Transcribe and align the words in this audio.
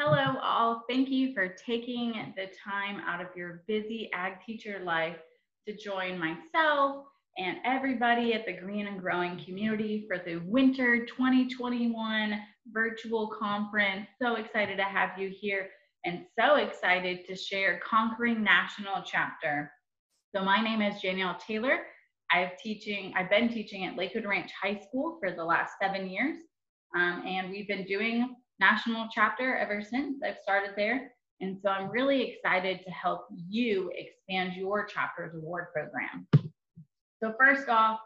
Hello, 0.00 0.38
all. 0.40 0.84
Thank 0.88 1.08
you 1.08 1.34
for 1.34 1.48
taking 1.48 2.32
the 2.36 2.46
time 2.64 3.00
out 3.00 3.20
of 3.20 3.34
your 3.34 3.64
busy 3.66 4.08
ag 4.14 4.34
teacher 4.46 4.80
life 4.84 5.16
to 5.66 5.76
join 5.76 6.16
myself 6.20 7.06
and 7.36 7.56
everybody 7.64 8.32
at 8.32 8.46
the 8.46 8.52
Green 8.52 8.86
and 8.86 9.00
Growing 9.00 9.42
community 9.44 10.06
for 10.06 10.22
the 10.24 10.36
Winter 10.46 11.04
2021 11.04 12.40
virtual 12.72 13.26
conference. 13.40 14.06
So 14.22 14.36
excited 14.36 14.76
to 14.76 14.84
have 14.84 15.18
you 15.18 15.30
here 15.36 15.66
and 16.04 16.20
so 16.38 16.54
excited 16.54 17.26
to 17.26 17.34
share 17.34 17.80
Conquering 17.84 18.44
National 18.44 19.02
Chapter. 19.04 19.68
So 20.32 20.44
my 20.44 20.62
name 20.62 20.80
is 20.80 21.02
Danielle 21.02 21.38
Taylor. 21.44 21.80
I've 22.30 22.56
teaching, 22.62 23.14
I've 23.16 23.30
been 23.30 23.48
teaching 23.48 23.84
at 23.86 23.96
Lakewood 23.96 24.26
Ranch 24.26 24.52
High 24.62 24.78
School 24.78 25.18
for 25.18 25.32
the 25.32 25.44
last 25.44 25.72
seven 25.82 26.08
years. 26.08 26.36
Um, 26.96 27.24
and 27.26 27.50
we've 27.50 27.66
been 27.66 27.84
doing 27.84 28.36
national 28.60 29.08
chapter 29.12 29.56
ever 29.56 29.82
since 29.82 30.22
I've 30.24 30.38
started 30.42 30.70
there. 30.76 31.12
And 31.40 31.56
so 31.62 31.68
I'm 31.68 31.90
really 31.90 32.22
excited 32.22 32.80
to 32.84 32.90
help 32.90 33.26
you 33.48 33.90
expand 33.94 34.54
your 34.54 34.86
chapter's 34.86 35.34
award 35.34 35.66
program. 35.72 36.26
So 37.22 37.34
first 37.38 37.68
off, 37.68 38.00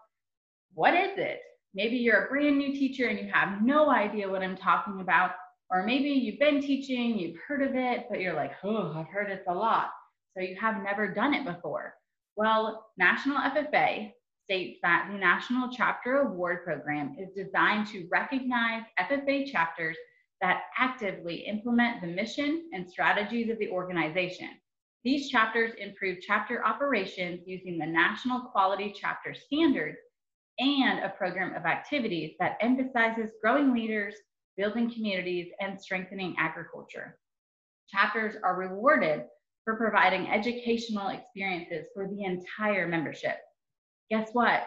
what 0.74 0.94
is 0.94 1.16
it? 1.16 1.40
Maybe 1.74 1.96
you're 1.96 2.26
a 2.26 2.28
brand 2.28 2.58
new 2.58 2.72
teacher 2.72 3.08
and 3.08 3.18
you 3.18 3.30
have 3.32 3.62
no 3.62 3.90
idea 3.90 4.28
what 4.28 4.42
I'm 4.42 4.56
talking 4.56 5.00
about. 5.00 5.32
Or 5.70 5.82
maybe 5.82 6.10
you've 6.10 6.38
been 6.38 6.60
teaching, 6.60 7.18
you've 7.18 7.38
heard 7.48 7.62
of 7.62 7.74
it, 7.74 8.06
but 8.10 8.20
you're 8.20 8.34
like, 8.34 8.52
oh, 8.62 8.92
I've 8.94 9.08
heard 9.08 9.30
it 9.30 9.44
a 9.48 9.54
lot. 9.54 9.90
So 10.36 10.42
you 10.42 10.56
have 10.60 10.82
never 10.82 11.08
done 11.08 11.32
it 11.32 11.46
before. 11.46 11.94
Well, 12.36 12.86
National 12.98 13.38
FFA 13.38 14.12
states 14.44 14.78
that 14.82 15.08
the 15.10 15.18
National 15.18 15.70
Chapter 15.70 16.16
Award 16.22 16.64
Program 16.64 17.16
is 17.18 17.28
designed 17.34 17.86
to 17.88 18.06
recognize 18.10 18.82
FFA 19.00 19.50
chapters 19.50 19.96
that 20.42 20.64
actively 20.76 21.46
implement 21.46 22.02
the 22.02 22.08
mission 22.08 22.68
and 22.74 22.90
strategies 22.90 23.48
of 23.48 23.58
the 23.58 23.70
organization. 23.70 24.48
These 25.04 25.30
chapters 25.30 25.72
improve 25.78 26.18
chapter 26.20 26.64
operations 26.66 27.40
using 27.46 27.78
the 27.78 27.86
National 27.86 28.40
Quality 28.40 28.94
Chapter 28.94 29.34
Standards 29.34 29.96
and 30.58 30.98
a 30.98 31.14
program 31.16 31.54
of 31.54 31.64
activities 31.64 32.34
that 32.38 32.58
emphasizes 32.60 33.30
growing 33.42 33.72
leaders, 33.72 34.14
building 34.56 34.92
communities, 34.92 35.48
and 35.60 35.80
strengthening 35.80 36.34
agriculture. 36.38 37.18
Chapters 37.88 38.34
are 38.44 38.56
rewarded 38.56 39.22
for 39.64 39.76
providing 39.76 40.28
educational 40.28 41.08
experiences 41.08 41.86
for 41.94 42.08
the 42.08 42.24
entire 42.24 42.86
membership. 42.88 43.36
Guess 44.10 44.30
what? 44.32 44.64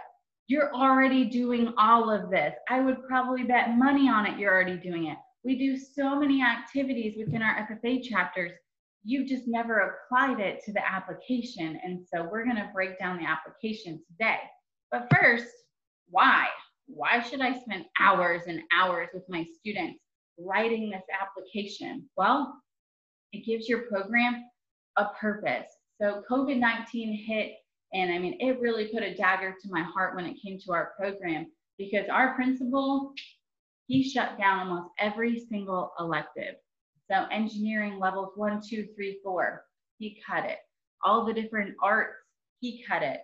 You're 0.47 0.73
already 0.73 1.25
doing 1.25 1.73
all 1.78 2.09
of 2.09 2.30
this. 2.30 2.53
I 2.69 2.80
would 2.80 3.03
probably 3.07 3.44
bet 3.44 3.78
money 3.78 4.09
on 4.09 4.25
it, 4.25 4.39
you're 4.39 4.53
already 4.53 4.78
doing 4.78 5.07
it. 5.07 5.17
We 5.45 5.55
do 5.55 5.77
so 5.77 6.19
many 6.19 6.41
activities 6.41 7.13
within 7.19 7.43
our 7.43 7.67
FFA 7.67 8.01
chapters. 8.01 8.51
You've 9.03 9.27
just 9.27 9.47
never 9.47 9.95
applied 10.09 10.39
it 10.39 10.63
to 10.65 10.73
the 10.73 10.81
application. 10.83 11.79
And 11.83 12.03
so 12.11 12.27
we're 12.29 12.43
going 12.43 12.55
to 12.55 12.71
break 12.73 12.97
down 12.97 13.17
the 13.17 13.29
application 13.29 14.01
today. 14.07 14.39
But 14.91 15.07
first, 15.13 15.45
why? 16.09 16.47
Why 16.88 17.21
should 17.21 17.41
I 17.41 17.59
spend 17.59 17.85
hours 18.01 18.41
and 18.47 18.61
hours 18.73 19.09
with 19.13 19.23
my 19.29 19.45
students 19.59 19.99
writing 20.39 20.89
this 20.89 21.03
application? 21.21 22.09
Well, 22.17 22.59
it 23.31 23.45
gives 23.45 23.69
your 23.69 23.83
program 23.83 24.43
a 24.97 25.05
purpose. 25.21 25.71
So 26.01 26.23
COVID 26.29 26.57
19 26.57 27.23
hit, 27.27 27.53
and 27.93 28.11
I 28.11 28.17
mean, 28.17 28.38
it 28.39 28.59
really 28.59 28.88
put 28.88 29.03
a 29.03 29.13
dagger 29.13 29.53
to 29.61 29.69
my 29.69 29.83
heart 29.83 30.16
when 30.16 30.25
it 30.25 30.38
came 30.43 30.57
to 30.66 30.73
our 30.73 30.93
program 30.97 31.45
because 31.77 32.07
our 32.09 32.33
principal 32.33 33.13
he 33.88 34.03
shut 34.09 34.38
down 34.38 34.67
almost 34.67 34.89
every 35.00 35.45
single 35.50 35.94
elective. 36.00 36.55
So 37.09 37.25
engineering 37.31 38.00
levels 38.00 38.31
one, 38.36 38.61
two, 38.67 38.88
three, 38.95 39.19
four, 39.23 39.66
he 39.97 40.22
cut 40.28 40.45
it. 40.45 40.58
All 41.03 41.25
the 41.25 41.33
different 41.33 41.75
arts, 41.81 42.16
he 42.59 42.83
cut 42.88 43.03
it. 43.03 43.22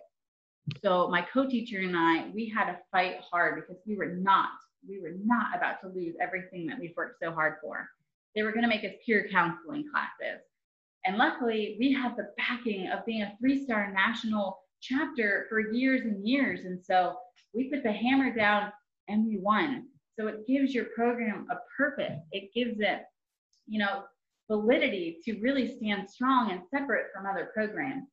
So 0.82 1.08
my 1.08 1.26
co-teacher 1.32 1.80
and 1.80 1.96
I, 1.96 2.30
we 2.32 2.48
had 2.48 2.66
to 2.66 2.78
fight 2.92 3.16
hard 3.28 3.56
because 3.56 3.82
we 3.86 3.96
were 3.96 4.14
not, 4.14 4.50
we 4.88 5.00
were 5.00 5.16
not 5.24 5.56
about 5.56 5.80
to 5.80 5.88
lose 5.88 6.14
everything 6.20 6.66
that 6.66 6.78
we've 6.78 6.94
worked 6.96 7.18
so 7.20 7.32
hard 7.32 7.54
for. 7.60 7.88
They 8.36 8.42
were 8.42 8.52
going 8.52 8.62
to 8.62 8.68
make 8.68 8.84
us 8.84 8.96
peer 9.04 9.28
counseling 9.30 9.84
classes. 9.92 10.42
And 11.04 11.16
luckily, 11.16 11.76
we 11.80 11.92
had 11.92 12.16
the 12.16 12.30
backing 12.38 12.88
of 12.88 13.04
being 13.04 13.22
a 13.22 13.36
three-star 13.40 13.92
national 13.92 14.60
chapter 14.80 15.46
for 15.48 15.72
years 15.72 16.02
and 16.02 16.26
years. 16.26 16.64
And 16.64 16.80
so 16.80 17.16
we 17.52 17.68
put 17.68 17.82
the 17.82 17.92
hammer 17.92 18.32
down 18.32 18.72
and 19.08 19.26
we 19.26 19.38
won. 19.38 19.88
So 20.18 20.26
it 20.28 20.46
gives 20.46 20.74
your 20.74 20.86
program 20.96 21.46
a 21.50 21.56
purpose. 21.76 22.20
It 22.32 22.50
gives 22.54 22.80
it, 22.80 23.02
you 23.66 23.78
know, 23.78 24.04
validity 24.50 25.18
to 25.24 25.40
really 25.40 25.76
stand 25.76 26.08
strong 26.08 26.50
and 26.50 26.62
separate 26.70 27.06
from 27.14 27.26
other 27.26 27.50
programs. 27.54 28.08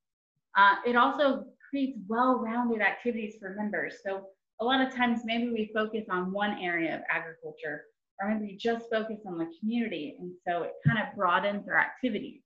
Uh, 0.57 0.75
it 0.85 0.95
also 0.95 1.45
creates 1.69 1.97
well-rounded 2.07 2.81
activities 2.81 3.35
for 3.39 3.55
members. 3.55 3.95
So 4.05 4.27
a 4.61 4.65
lot 4.65 4.81
of 4.81 4.93
times 4.93 5.21
maybe 5.25 5.49
we 5.49 5.71
focus 5.73 6.05
on 6.09 6.31
one 6.31 6.57
area 6.59 6.95
of 6.95 7.01
agriculture 7.09 7.83
or 8.21 8.29
maybe 8.29 8.51
we 8.51 8.57
just 8.57 8.89
focus 8.89 9.19
on 9.25 9.37
the 9.37 9.47
community. 9.59 10.17
And 10.19 10.33
so 10.45 10.63
it 10.63 10.73
kind 10.85 10.99
of 10.99 11.15
broadens 11.15 11.67
our 11.67 11.77
activities. 11.77 12.41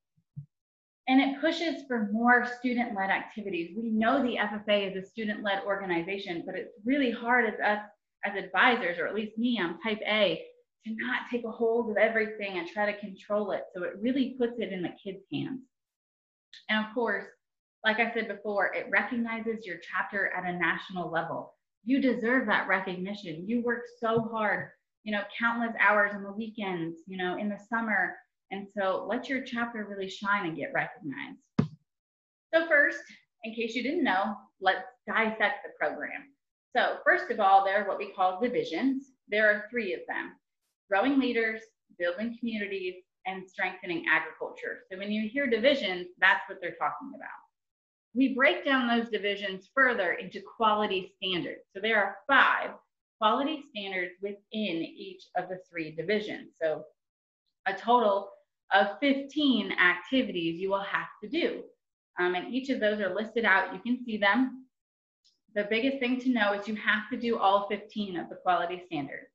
And 1.07 1.19
it 1.19 1.41
pushes 1.41 1.83
for 1.87 2.09
more 2.11 2.45
student-led 2.59 3.09
activities. 3.09 3.75
We 3.75 3.89
know 3.89 4.21
the 4.21 4.37
FFA 4.37 4.89
is 4.89 5.03
a 5.03 5.07
student-led 5.07 5.63
organization, 5.65 6.43
but 6.45 6.55
it's 6.55 6.73
really 6.85 7.11
hard 7.11 7.45
as 7.45 7.59
us 7.59 7.81
as 8.25 8.35
advisors, 8.35 8.97
or 8.99 9.07
at 9.07 9.15
least 9.15 9.37
me, 9.37 9.59
I'm 9.61 9.79
type 9.81 9.99
A, 10.07 10.43
to 10.85 10.95
not 10.97 11.21
take 11.31 11.45
a 11.45 11.51
hold 11.51 11.91
of 11.91 11.97
everything 11.97 12.57
and 12.57 12.67
try 12.67 12.91
to 12.91 12.99
control 12.99 13.51
it. 13.51 13.63
So 13.73 13.83
it 13.83 13.93
really 14.01 14.35
puts 14.37 14.59
it 14.59 14.73
in 14.73 14.81
the 14.81 14.93
kids' 15.03 15.23
hands. 15.31 15.61
And 16.69 16.85
of 16.85 16.93
course, 16.93 17.25
like 17.83 17.99
I 17.99 18.13
said 18.13 18.27
before, 18.27 18.73
it 18.73 18.87
recognizes 18.91 19.65
your 19.65 19.77
chapter 19.77 20.31
at 20.35 20.45
a 20.45 20.57
national 20.57 21.11
level. 21.11 21.55
You 21.83 22.01
deserve 22.01 22.47
that 22.47 22.67
recognition. 22.67 23.47
You 23.47 23.61
work 23.61 23.83
so 23.99 24.21
hard, 24.31 24.69
you 25.03 25.11
know, 25.11 25.23
countless 25.37 25.75
hours 25.79 26.11
on 26.13 26.23
the 26.23 26.31
weekends, 26.31 26.99
you 27.07 27.17
know, 27.17 27.37
in 27.37 27.49
the 27.49 27.59
summer. 27.69 28.15
And 28.51 28.67
so 28.77 29.05
let 29.09 29.27
your 29.27 29.43
chapter 29.43 29.85
really 29.89 30.09
shine 30.09 30.45
and 30.45 30.55
get 30.55 30.71
recognized. 30.73 31.39
So 32.53 32.67
first, 32.67 32.99
in 33.43 33.53
case 33.53 33.75
you 33.75 33.83
didn't 33.83 34.03
know, 34.03 34.35
let's 34.61 34.85
dissect 35.07 35.65
the 35.65 35.71
program. 35.77 36.32
So 36.75 36.97
first 37.05 37.29
of 37.29 37.39
all, 37.39 37.63
there 37.63 37.83
are 37.83 37.87
what 37.87 37.99
we 37.99 38.11
call 38.13 38.41
divisions. 38.41 39.11
There 39.27 39.49
are 39.49 39.65
three 39.69 39.93
of 39.93 40.01
them, 40.07 40.33
growing 40.89 41.19
leaders, 41.19 41.61
building 41.99 42.35
communities, 42.39 42.95
and 43.25 43.47
strengthening 43.47 44.05
agriculture. 44.11 44.79
So 44.91 44.97
when 44.97 45.11
you 45.11 45.29
hear 45.29 45.47
divisions, 45.47 46.07
that's 46.19 46.41
what 46.47 46.59
they're 46.61 46.71
talking 46.71 47.11
about. 47.15 47.29
We 48.15 48.35
break 48.35 48.65
down 48.65 48.87
those 48.87 49.09
divisions 49.09 49.69
further 49.73 50.13
into 50.13 50.41
quality 50.57 51.13
standards. 51.17 51.61
So 51.73 51.81
there 51.81 51.97
are 51.97 52.17
five 52.27 52.71
quality 53.19 53.63
standards 53.69 54.13
within 54.21 54.37
each 54.51 55.23
of 55.37 55.49
the 55.49 55.59
three 55.69 55.91
divisions. 55.95 56.55
So 56.61 56.83
a 57.65 57.73
total 57.73 58.29
of 58.73 58.99
15 58.99 59.71
activities 59.71 60.59
you 60.59 60.69
will 60.69 60.83
have 60.83 61.07
to 61.23 61.29
do. 61.29 61.63
Um, 62.19 62.35
and 62.35 62.53
each 62.53 62.69
of 62.69 62.79
those 62.79 62.99
are 62.99 63.15
listed 63.15 63.45
out. 63.45 63.73
You 63.73 63.79
can 63.79 64.03
see 64.05 64.17
them 64.17 64.62
the 65.55 65.67
biggest 65.69 65.99
thing 65.99 66.19
to 66.21 66.29
know 66.29 66.53
is 66.53 66.67
you 66.67 66.75
have 66.75 67.09
to 67.11 67.17
do 67.17 67.37
all 67.37 67.67
15 67.69 68.17
of 68.17 68.29
the 68.29 68.35
quality 68.35 68.83
standards. 68.87 69.27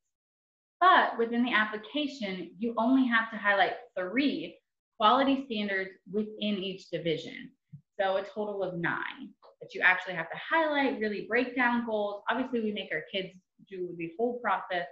But 0.81 1.17
within 1.17 1.43
the 1.43 1.53
application, 1.53 2.51
you 2.57 2.73
only 2.77 3.07
have 3.07 3.29
to 3.31 3.37
highlight 3.37 3.73
three 3.97 4.57
quality 4.97 5.45
standards 5.45 5.91
within 6.11 6.57
each 6.57 6.89
division. 6.89 7.51
So 7.99 8.17
a 8.17 8.23
total 8.23 8.63
of 8.63 8.75
nine 8.75 9.33
that 9.61 9.73
you 9.73 9.81
actually 9.81 10.13
have 10.13 10.29
to 10.29 10.37
highlight, 10.37 10.99
really 10.99 11.25
break 11.27 11.55
down 11.55 11.85
goals. 11.85 12.23
Obviously, 12.29 12.61
we 12.61 12.71
make 12.71 12.89
our 12.93 13.03
kids 13.11 13.33
do 13.69 13.93
the 13.97 14.11
whole 14.17 14.39
process 14.39 14.87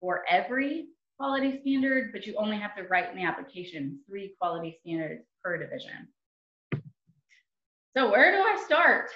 for 0.00 0.24
every 0.28 0.88
quality 1.18 1.60
standard, 1.60 2.12
but 2.12 2.26
you 2.26 2.34
only 2.36 2.58
have 2.58 2.76
to 2.76 2.82
write 2.84 3.10
in 3.10 3.16
the 3.16 3.24
application 3.24 3.98
three 4.08 4.34
quality 4.38 4.78
standards 4.80 5.24
per 5.42 5.56
division. 5.56 6.08
So 7.96 8.10
where 8.10 8.30
do 8.30 8.38
I 8.38 8.62
start? 8.64 9.10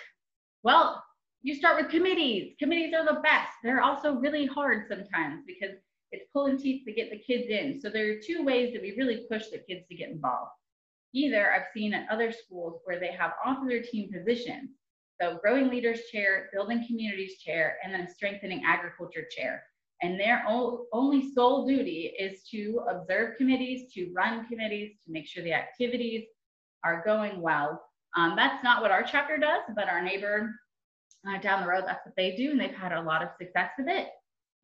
Well, 0.62 1.02
you 1.44 1.55
start 1.55 1.76
with 1.76 1.91
committees. 1.91 2.55
Committees 2.58 2.94
are 2.94 3.05
the 3.05 3.20
best. 3.20 3.52
They're 3.62 3.82
also 3.82 4.14
really 4.14 4.46
hard 4.46 4.87
sometimes 4.88 5.43
because 5.46 5.76
it's 6.11 6.25
pulling 6.32 6.56
teeth 6.56 6.85
to 6.87 6.93
get 6.93 7.11
the 7.11 7.19
kids 7.19 7.50
in. 7.50 7.79
So 7.79 7.91
there 7.91 8.11
are 8.12 8.20
two 8.26 8.43
ways 8.43 8.73
that 8.73 8.81
we 8.81 8.96
really 8.96 9.26
push 9.31 9.49
the 9.49 9.58
kids 9.58 9.87
to 9.88 9.94
get 9.94 10.08
involved. 10.08 10.52
Either 11.12 11.52
I've 11.52 11.67
seen 11.75 11.93
at 11.93 12.08
other 12.11 12.32
schools 12.32 12.81
where 12.85 12.99
they 12.99 13.12
have 13.12 13.32
off 13.44 13.61
of 13.61 13.69
their 13.69 13.82
team 13.82 14.11
positions. 14.11 14.70
So 15.20 15.38
growing 15.43 15.69
leaders 15.69 16.00
chair, 16.11 16.49
building 16.50 16.82
communities 16.87 17.38
chair, 17.38 17.76
and 17.85 17.93
then 17.93 18.08
strengthening 18.08 18.62
agriculture 18.67 19.26
chair. 19.31 19.64
And 20.00 20.19
their 20.19 20.44
only 20.49 21.31
sole 21.35 21.67
duty 21.67 22.14
is 22.19 22.43
to 22.52 22.81
observe 22.88 23.37
committees, 23.37 23.93
to 23.93 24.11
run 24.17 24.49
committees, 24.49 24.97
to 25.05 25.12
make 25.12 25.26
sure 25.26 25.44
the 25.44 25.52
activities 25.52 26.25
are 26.85 27.02
going 27.05 27.43
well. 27.43 27.82
Um, 28.17 28.35
that's 28.35 28.64
not 28.64 28.81
what 28.81 28.90
our 28.90 29.02
chapter 29.02 29.37
does, 29.37 29.62
but 29.76 29.88
our 29.88 30.02
neighbor 30.02 30.55
uh, 31.29 31.41
down 31.41 31.62
the 31.62 31.69
road, 31.69 31.85
that's 31.87 32.05
what 32.05 32.15
they 32.17 32.35
do, 32.37 32.50
and 32.50 32.61
they've 32.61 32.75
had 32.75 32.93
a 32.93 33.03
lot 33.03 33.23
of 33.23 33.29
success 33.38 33.71
with 33.79 33.88
it. 33.88 34.09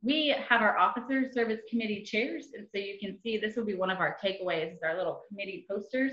we 0.03 0.35
have 0.49 0.63
our 0.63 0.79
officers 0.79 1.35
serve 1.35 1.51
as 1.51 1.59
committee 1.69 2.03
chairs. 2.03 2.49
And 2.57 2.67
so 2.75 2.81
you 2.81 2.99
can 2.99 3.19
see 3.23 3.37
this 3.37 3.57
will 3.57 3.65
be 3.65 3.75
one 3.75 3.91
of 3.91 3.99
our 3.99 4.17
takeaways 4.23 4.73
is 4.73 4.81
our 4.83 4.97
little 4.97 5.23
committee 5.29 5.67
posters. 5.71 6.13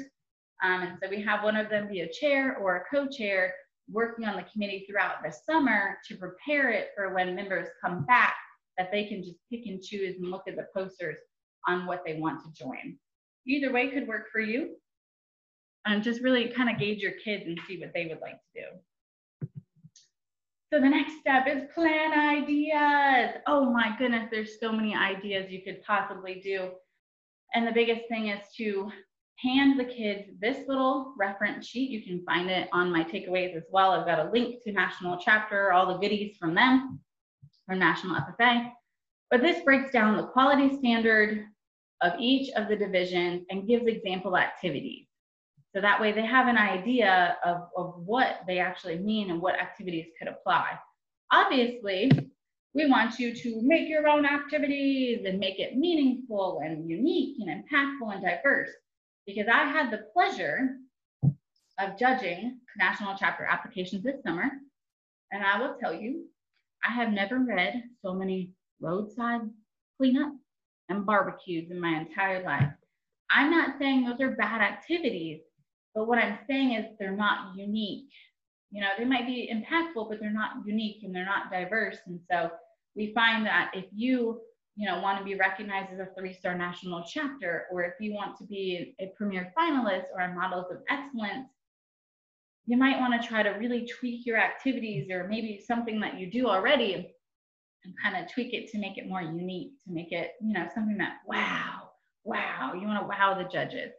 Um, 0.64 0.82
and 0.82 0.98
so 1.02 1.10
we 1.10 1.22
have 1.22 1.44
one 1.44 1.56
of 1.56 1.70
them 1.70 1.88
be 1.88 2.02
a 2.02 2.12
chair 2.12 2.58
or 2.58 2.78
a 2.78 2.84
co-chair 2.94 3.54
working 3.90 4.26
on 4.26 4.36
the 4.36 4.44
committee 4.52 4.86
throughout 4.90 5.24
the 5.24 5.32
summer 5.32 5.98
to 6.08 6.18
prepare 6.18 6.72
it 6.72 6.90
for 6.96 7.14
when 7.14 7.36
members 7.36 7.70
come 7.82 8.06
back 8.06 8.36
that 8.78 8.92
they 8.92 9.06
can 9.06 9.24
just 9.24 9.38
pick 9.52 9.66
and 9.66 9.82
choose 9.82 10.16
and 10.18 10.30
look 10.30 10.44
at 10.48 10.56
the 10.56 10.68
posters 10.76 11.18
on 11.68 11.86
what 11.86 12.02
they 12.06 12.16
want 12.16 12.42
to 12.44 12.52
join. 12.52 12.98
Either 13.46 13.72
way 13.72 13.90
could 13.90 14.08
work 14.08 14.26
for 14.32 14.42
you. 14.42 14.76
And 15.86 16.04
just 16.04 16.22
really 16.22 16.50
kind 16.50 16.70
of 16.70 16.78
gauge 16.78 17.02
your 17.02 17.14
kids 17.24 17.46
and 17.46 17.58
see 17.66 17.80
what 17.80 17.92
they 17.94 18.08
would 18.08 18.20
like 18.20 18.34
to 18.34 18.62
do. 18.62 18.66
So 20.72 20.82
the 20.82 20.90
next 20.90 21.20
step 21.22 21.48
is 21.48 21.64
plan 21.74 22.12
ideas. 22.12 23.38
Oh 23.48 23.72
my 23.72 23.96
goodness, 23.98 24.28
there's 24.30 24.60
so 24.60 24.72
many 24.72 24.94
ideas 24.94 25.50
you 25.50 25.62
could 25.64 25.82
possibly 25.84 26.42
do. 26.44 26.72
And 27.54 27.66
the 27.66 27.72
biggest 27.72 28.10
thing 28.10 28.28
is 28.28 28.42
to 28.58 28.92
hand 29.38 29.80
the 29.80 29.86
kids 29.86 30.28
this 30.42 30.68
little 30.68 31.14
reference 31.18 31.68
sheet. 31.68 31.90
You 31.90 32.02
can 32.02 32.22
find 32.26 32.50
it 32.50 32.68
on 32.74 32.92
my 32.92 33.04
takeaways 33.04 33.56
as 33.56 33.64
well. 33.72 33.92
I've 33.92 34.06
got 34.06 34.20
a 34.20 34.30
link 34.30 34.62
to 34.64 34.74
National 34.74 35.18
Chapter, 35.18 35.72
all 35.72 35.88
the 35.88 36.00
goodies 36.00 36.36
from 36.38 36.54
them, 36.54 37.00
from 37.66 37.80
National 37.80 38.20
FFA. 38.20 38.72
But 39.32 39.42
this 39.42 39.64
breaks 39.64 39.92
down 39.92 40.18
the 40.18 40.28
quality 40.28 40.78
standard 40.80 41.46
of 42.02 42.14
each 42.20 42.52
of 42.56 42.68
the 42.68 42.76
divisions 42.76 43.46
and 43.50 43.68
gives 43.68 43.86
example 43.86 44.38
activities. 44.38 45.07
So 45.78 45.82
that 45.82 46.02
way 46.02 46.12
they 46.12 46.26
have 46.26 46.48
an 46.48 46.58
idea 46.58 47.38
of, 47.46 47.70
of 47.78 47.94
what 48.04 48.40
they 48.48 48.58
actually 48.58 48.98
mean 48.98 49.30
and 49.30 49.40
what 49.40 49.62
activities 49.62 50.08
could 50.18 50.28
apply. 50.28 50.72
Obviously, 51.32 52.10
we 52.74 52.90
want 52.90 53.20
you 53.20 53.32
to 53.36 53.62
make 53.62 53.88
your 53.88 54.08
own 54.08 54.26
activities 54.26 55.26
and 55.28 55.38
make 55.38 55.60
it 55.60 55.78
meaningful 55.78 56.62
and 56.66 56.90
unique 56.90 57.38
and 57.40 57.64
impactful 57.64 58.12
and 58.12 58.24
diverse 58.24 58.72
because 59.28 59.46
I 59.48 59.66
had 59.66 59.92
the 59.92 60.08
pleasure 60.14 60.78
of 61.78 62.00
judging 62.00 62.58
national 62.80 63.16
chapter 63.20 63.46
applications 63.46 64.04
this 64.04 64.24
summer. 64.26 64.50
And 65.32 65.44
I 65.44 65.62
will 65.62 65.76
tell 65.80 65.94
you, 65.94 66.26
I 66.84 66.92
have 66.92 67.12
never 67.12 67.38
read 67.38 67.84
so 68.02 68.16
many 68.16 68.50
roadside 68.82 69.42
cleanup 69.96 70.34
and 70.90 71.06
barbecues 71.06 71.70
in 71.70 71.80
my 71.80 72.00
entire 72.00 72.44
life. 72.44 72.72
I'm 73.30 73.52
not 73.52 73.78
saying 73.78 74.06
those 74.06 74.22
are 74.22 74.32
bad 74.32 74.62
activities, 74.62 75.42
but 75.98 76.08
what 76.08 76.20
I'm 76.20 76.38
saying 76.48 76.74
is 76.74 76.86
they're 77.00 77.12
not 77.12 77.58
unique. 77.58 78.12
You 78.70 78.82
know, 78.82 78.90
they 79.00 79.06
might 79.06 79.26
be 79.26 79.52
impactful, 79.52 80.08
but 80.08 80.20
they're 80.20 80.30
not 80.30 80.52
unique 80.64 80.98
and 81.02 81.14
they're 81.14 81.26
not 81.26 81.50
diverse. 81.52 81.98
And 82.06 82.20
so 82.30 82.52
we 82.96 83.14
find 83.16 83.44
that 83.48 83.72
if 83.74 83.86
you 83.96 84.40
you 84.76 84.88
know, 84.88 85.02
want 85.02 85.18
to 85.18 85.26
be 85.26 85.34
recognized 85.34 85.92
as 85.92 86.00
a 86.00 86.10
three-star 86.16 86.56
national 86.56 87.04
chapter, 87.12 87.66
or 87.72 87.84
if 87.84 87.94
you 88.00 88.14
want 88.14 88.38
to 88.38 88.44
be 88.44 88.96
a 89.00 89.12
premier 89.18 89.52
finalist 89.58 90.04
or 90.14 90.22
a 90.22 90.36
models 90.36 90.68
of 90.70 90.78
excellence, 90.88 91.50
you 92.68 92.78
might 92.78 93.00
want 93.00 93.20
to 93.20 93.28
try 93.28 93.42
to 93.42 93.50
really 93.52 93.88
tweak 93.88 94.24
your 94.24 94.38
activities 94.38 95.10
or 95.10 95.28
maybe 95.28 95.60
something 95.66 96.00
that 96.00 96.20
you 96.20 96.30
do 96.30 96.48
already 96.48 97.12
and 97.86 97.94
kind 98.04 98.24
of 98.24 98.32
tweak 98.32 98.54
it 98.54 98.70
to 98.72 98.78
make 98.78 99.00
it 99.00 99.10
more 99.10 99.24
unique, 99.24 99.72
to 99.84 99.92
make 99.92 100.12
it, 100.12 100.34
you 100.42 100.54
know, 100.54 100.68
something 100.76 100.98
that, 100.98 101.14
wow, 101.26 101.90
wow, 102.24 102.74
you 102.80 102.86
want 102.86 103.02
to 103.02 103.08
wow 103.08 103.36
the 103.36 103.50
judges. 103.50 103.92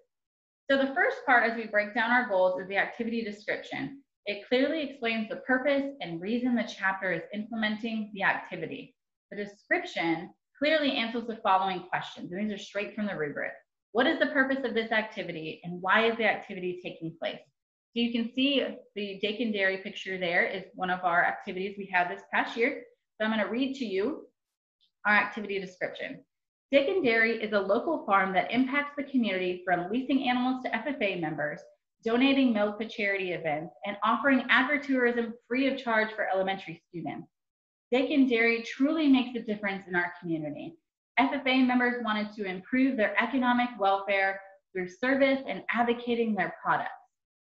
So 0.70 0.76
the 0.76 0.94
first 0.94 1.24
part 1.24 1.50
as 1.50 1.56
we 1.56 1.66
break 1.66 1.94
down 1.94 2.10
our 2.10 2.28
goals 2.28 2.60
is 2.60 2.68
the 2.68 2.76
activity 2.76 3.24
description. 3.24 4.02
It 4.26 4.46
clearly 4.46 4.82
explains 4.82 5.26
the 5.28 5.36
purpose 5.36 5.94
and 6.02 6.20
reason 6.20 6.54
the 6.54 6.68
chapter 6.68 7.10
is 7.10 7.22
implementing 7.32 8.10
the 8.12 8.24
activity. 8.24 8.94
The 9.30 9.38
description 9.38 10.28
clearly 10.58 10.92
answers 10.92 11.26
the 11.26 11.40
following 11.42 11.84
questions. 11.88 12.32
And 12.32 12.42
these 12.42 12.52
are 12.52 12.62
straight 12.62 12.94
from 12.94 13.06
the 13.06 13.16
rubric. 13.16 13.52
What 13.92 14.06
is 14.06 14.18
the 14.18 14.26
purpose 14.26 14.62
of 14.62 14.74
this 14.74 14.92
activity 14.92 15.62
and 15.64 15.80
why 15.80 16.06
is 16.06 16.18
the 16.18 16.26
activity 16.26 16.80
taking 16.82 17.16
place? 17.18 17.40
So 17.96 18.02
you 18.02 18.12
can 18.12 18.30
see 18.34 18.62
the 18.94 19.18
Dakin 19.22 19.52
Dairy 19.52 19.78
picture 19.78 20.18
there 20.18 20.44
is 20.44 20.64
one 20.74 20.90
of 20.90 21.00
our 21.02 21.24
activities 21.24 21.76
we 21.78 21.86
had 21.90 22.10
this 22.10 22.24
past 22.30 22.58
year. 22.58 22.82
So 23.16 23.24
I'm 23.24 23.30
gonna 23.30 23.48
read 23.48 23.74
to 23.76 23.86
you 23.86 24.26
our 25.06 25.14
activity 25.14 25.58
description. 25.58 26.22
Dakin 26.70 27.02
Dairy 27.02 27.42
is 27.42 27.54
a 27.54 27.60
local 27.60 28.04
farm 28.04 28.34
that 28.34 28.52
impacts 28.52 28.92
the 28.94 29.04
community 29.04 29.62
from 29.64 29.90
leasing 29.90 30.28
animals 30.28 30.62
to 30.62 30.70
FFA 30.70 31.18
members, 31.18 31.60
donating 32.04 32.52
milk 32.52 32.78
to 32.78 32.86
charity 32.86 33.32
events, 33.32 33.74
and 33.86 33.96
offering 34.04 34.40
agritourism 34.50 35.32
free 35.48 35.66
of 35.66 35.78
charge 35.78 36.12
for 36.12 36.28
elementary 36.28 36.82
students. 36.90 37.26
Dakin 37.90 38.28
Dairy 38.28 38.62
truly 38.64 39.08
makes 39.08 39.34
a 39.34 39.42
difference 39.42 39.84
in 39.88 39.96
our 39.96 40.12
community. 40.20 40.76
FFA 41.18 41.66
members 41.66 42.04
wanted 42.04 42.34
to 42.34 42.44
improve 42.44 42.98
their 42.98 43.18
economic 43.18 43.70
welfare 43.80 44.38
through 44.72 44.88
service 44.88 45.40
and 45.48 45.62
advocating 45.72 46.34
their 46.34 46.54
products. 46.62 46.90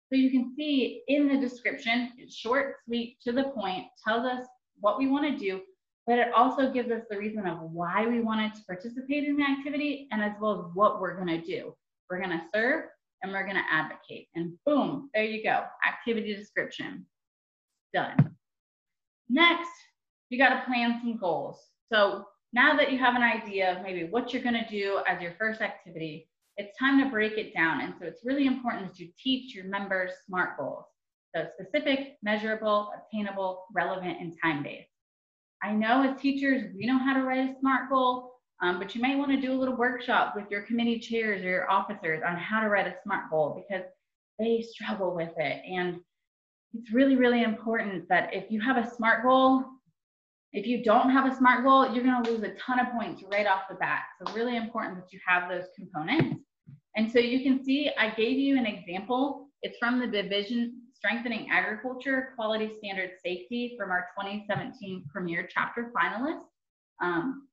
So 0.07 0.15
you 0.15 0.31
can 0.31 0.53
see 0.55 1.03
in 1.09 1.27
the 1.27 1.37
description, 1.37 2.11
it's 2.17 2.33
short, 2.33 2.75
sweet, 2.85 3.17
to 3.23 3.33
the 3.33 3.43
point, 3.55 3.87
tells 4.07 4.25
us 4.25 4.47
what 4.79 4.97
we 4.97 5.07
want 5.07 5.25
to 5.25 5.37
do, 5.37 5.61
but 6.07 6.19
it 6.19 6.31
also 6.35 6.71
gives 6.71 6.91
us 6.91 7.03
the 7.09 7.17
reason 7.17 7.45
of 7.47 7.59
why 7.61 8.07
we 8.07 8.21
wanted 8.21 8.53
to 8.55 8.63
participate 8.65 9.23
in 9.23 9.37
the 9.37 9.43
activity 9.43 10.07
and 10.11 10.23
as 10.23 10.33
well 10.41 10.59
as 10.59 10.75
what 10.75 10.99
we're 10.99 11.15
going 11.15 11.41
to 11.41 11.45
do. 11.45 11.73
We're 12.09 12.19
going 12.19 12.31
to 12.31 12.43
serve 12.53 12.85
and 13.21 13.31
we're 13.31 13.43
going 13.43 13.55
to 13.55 13.71
advocate. 13.71 14.27
And 14.35 14.53
boom, 14.65 15.09
there 15.13 15.23
you 15.23 15.43
go. 15.43 15.63
Activity 15.87 16.35
description. 16.35 17.05
Done. 17.93 18.35
Next, 19.29 19.69
you 20.29 20.37
got 20.37 20.49
to 20.49 20.65
plan 20.65 20.99
some 21.01 21.17
goals. 21.17 21.59
So 21.91 22.25
now 22.53 22.75
that 22.75 22.91
you 22.91 22.97
have 22.97 23.15
an 23.15 23.23
idea 23.23 23.75
of 23.75 23.83
maybe 23.83 24.05
what 24.05 24.33
you're 24.33 24.43
going 24.43 24.61
to 24.61 24.69
do 24.69 24.99
as 25.07 25.21
your 25.21 25.33
first 25.37 25.61
activity, 25.61 26.27
it's 26.57 26.77
time 26.77 27.01
to 27.01 27.09
break 27.09 27.37
it 27.37 27.53
down. 27.53 27.81
And 27.81 27.93
so 27.99 28.05
it's 28.05 28.25
really 28.25 28.47
important 28.47 28.87
that 28.87 28.99
you 28.99 29.09
teach 29.21 29.55
your 29.55 29.65
members 29.65 30.11
SMART 30.27 30.57
goals. 30.57 30.85
So 31.35 31.47
specific, 31.53 32.17
measurable, 32.21 32.91
attainable, 32.97 33.65
relevant, 33.73 34.17
and 34.19 34.33
time-based. 34.43 34.90
I 35.63 35.73
know 35.73 36.03
as 36.03 36.19
teachers, 36.19 36.73
we 36.75 36.85
know 36.85 36.97
how 36.97 37.13
to 37.13 37.23
write 37.23 37.49
a 37.49 37.59
SMART 37.59 37.89
goal, 37.89 38.31
um, 38.61 38.79
but 38.79 38.95
you 38.95 39.01
may 39.01 39.15
want 39.15 39.31
to 39.31 39.39
do 39.39 39.53
a 39.53 39.57
little 39.57 39.75
workshop 39.75 40.35
with 40.35 40.45
your 40.49 40.61
committee 40.61 40.99
chairs 40.99 41.41
or 41.41 41.49
your 41.49 41.71
officers 41.71 42.21
on 42.25 42.35
how 42.35 42.61
to 42.61 42.69
write 42.69 42.87
a 42.87 42.95
SMART 43.03 43.29
goal 43.29 43.63
because 43.67 43.85
they 44.39 44.61
struggle 44.61 45.15
with 45.15 45.31
it. 45.37 45.61
And 45.67 45.99
it's 46.73 46.91
really, 46.91 47.15
really 47.15 47.43
important 47.43 48.07
that 48.09 48.33
if 48.33 48.49
you 48.49 48.61
have 48.61 48.77
a 48.77 48.89
SMART 48.89 49.23
goal, 49.23 49.65
if 50.53 50.65
you 50.65 50.83
don't 50.83 51.09
have 51.09 51.31
a 51.31 51.35
SMART 51.35 51.63
goal, 51.63 51.93
you're 51.93 52.03
going 52.03 52.23
to 52.23 52.31
lose 52.31 52.43
a 52.43 52.53
ton 52.55 52.79
of 52.79 52.91
points 52.91 53.23
right 53.31 53.47
off 53.47 53.63
the 53.69 53.75
bat. 53.75 54.03
So 54.19 54.33
really 54.33 54.57
important 54.57 54.97
that 54.97 55.13
you 55.13 55.19
have 55.25 55.49
those 55.49 55.65
components. 55.75 56.43
And 56.95 57.09
so 57.09 57.19
you 57.19 57.41
can 57.41 57.63
see 57.63 57.91
I 57.97 58.09
gave 58.09 58.37
you 58.37 58.57
an 58.57 58.65
example. 58.65 59.47
It's 59.61 59.77
from 59.77 59.99
the 59.99 60.07
division 60.07 60.81
Strengthening 61.01 61.49
Agriculture 61.49 62.31
Quality 62.35 62.73
Standard 62.77 63.09
Safety 63.25 63.75
from 63.75 63.89
our 63.89 64.05
2017 64.15 65.03
Premier 65.11 65.49
Chapter 65.51 65.91
Finalist 65.95 66.43
um, 67.01 67.47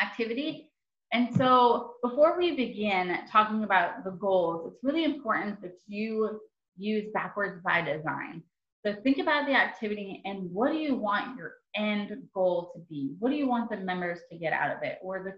activity. 0.00 0.70
And 1.12 1.34
so 1.36 1.94
before 2.00 2.38
we 2.38 2.54
begin 2.54 3.18
talking 3.28 3.64
about 3.64 4.04
the 4.04 4.12
goals, 4.12 4.70
it's 4.70 4.84
really 4.84 5.02
important 5.02 5.60
that 5.62 5.74
you 5.88 6.40
use 6.76 7.06
backwards 7.12 7.60
by 7.64 7.82
design. 7.82 8.44
So 8.84 8.94
think 9.02 9.18
about 9.18 9.46
the 9.46 9.54
activity 9.54 10.22
and 10.24 10.48
what 10.52 10.70
do 10.70 10.78
you 10.78 10.94
want 10.94 11.36
your 11.36 11.54
end 11.74 12.16
goal 12.32 12.70
to 12.76 12.80
be? 12.88 13.16
What 13.18 13.30
do 13.30 13.34
you 13.36 13.48
want 13.48 13.68
the 13.68 13.78
members 13.78 14.20
to 14.30 14.38
get 14.38 14.52
out 14.52 14.70
of 14.70 14.84
it 14.84 14.98
or 15.02 15.24
the 15.24 15.34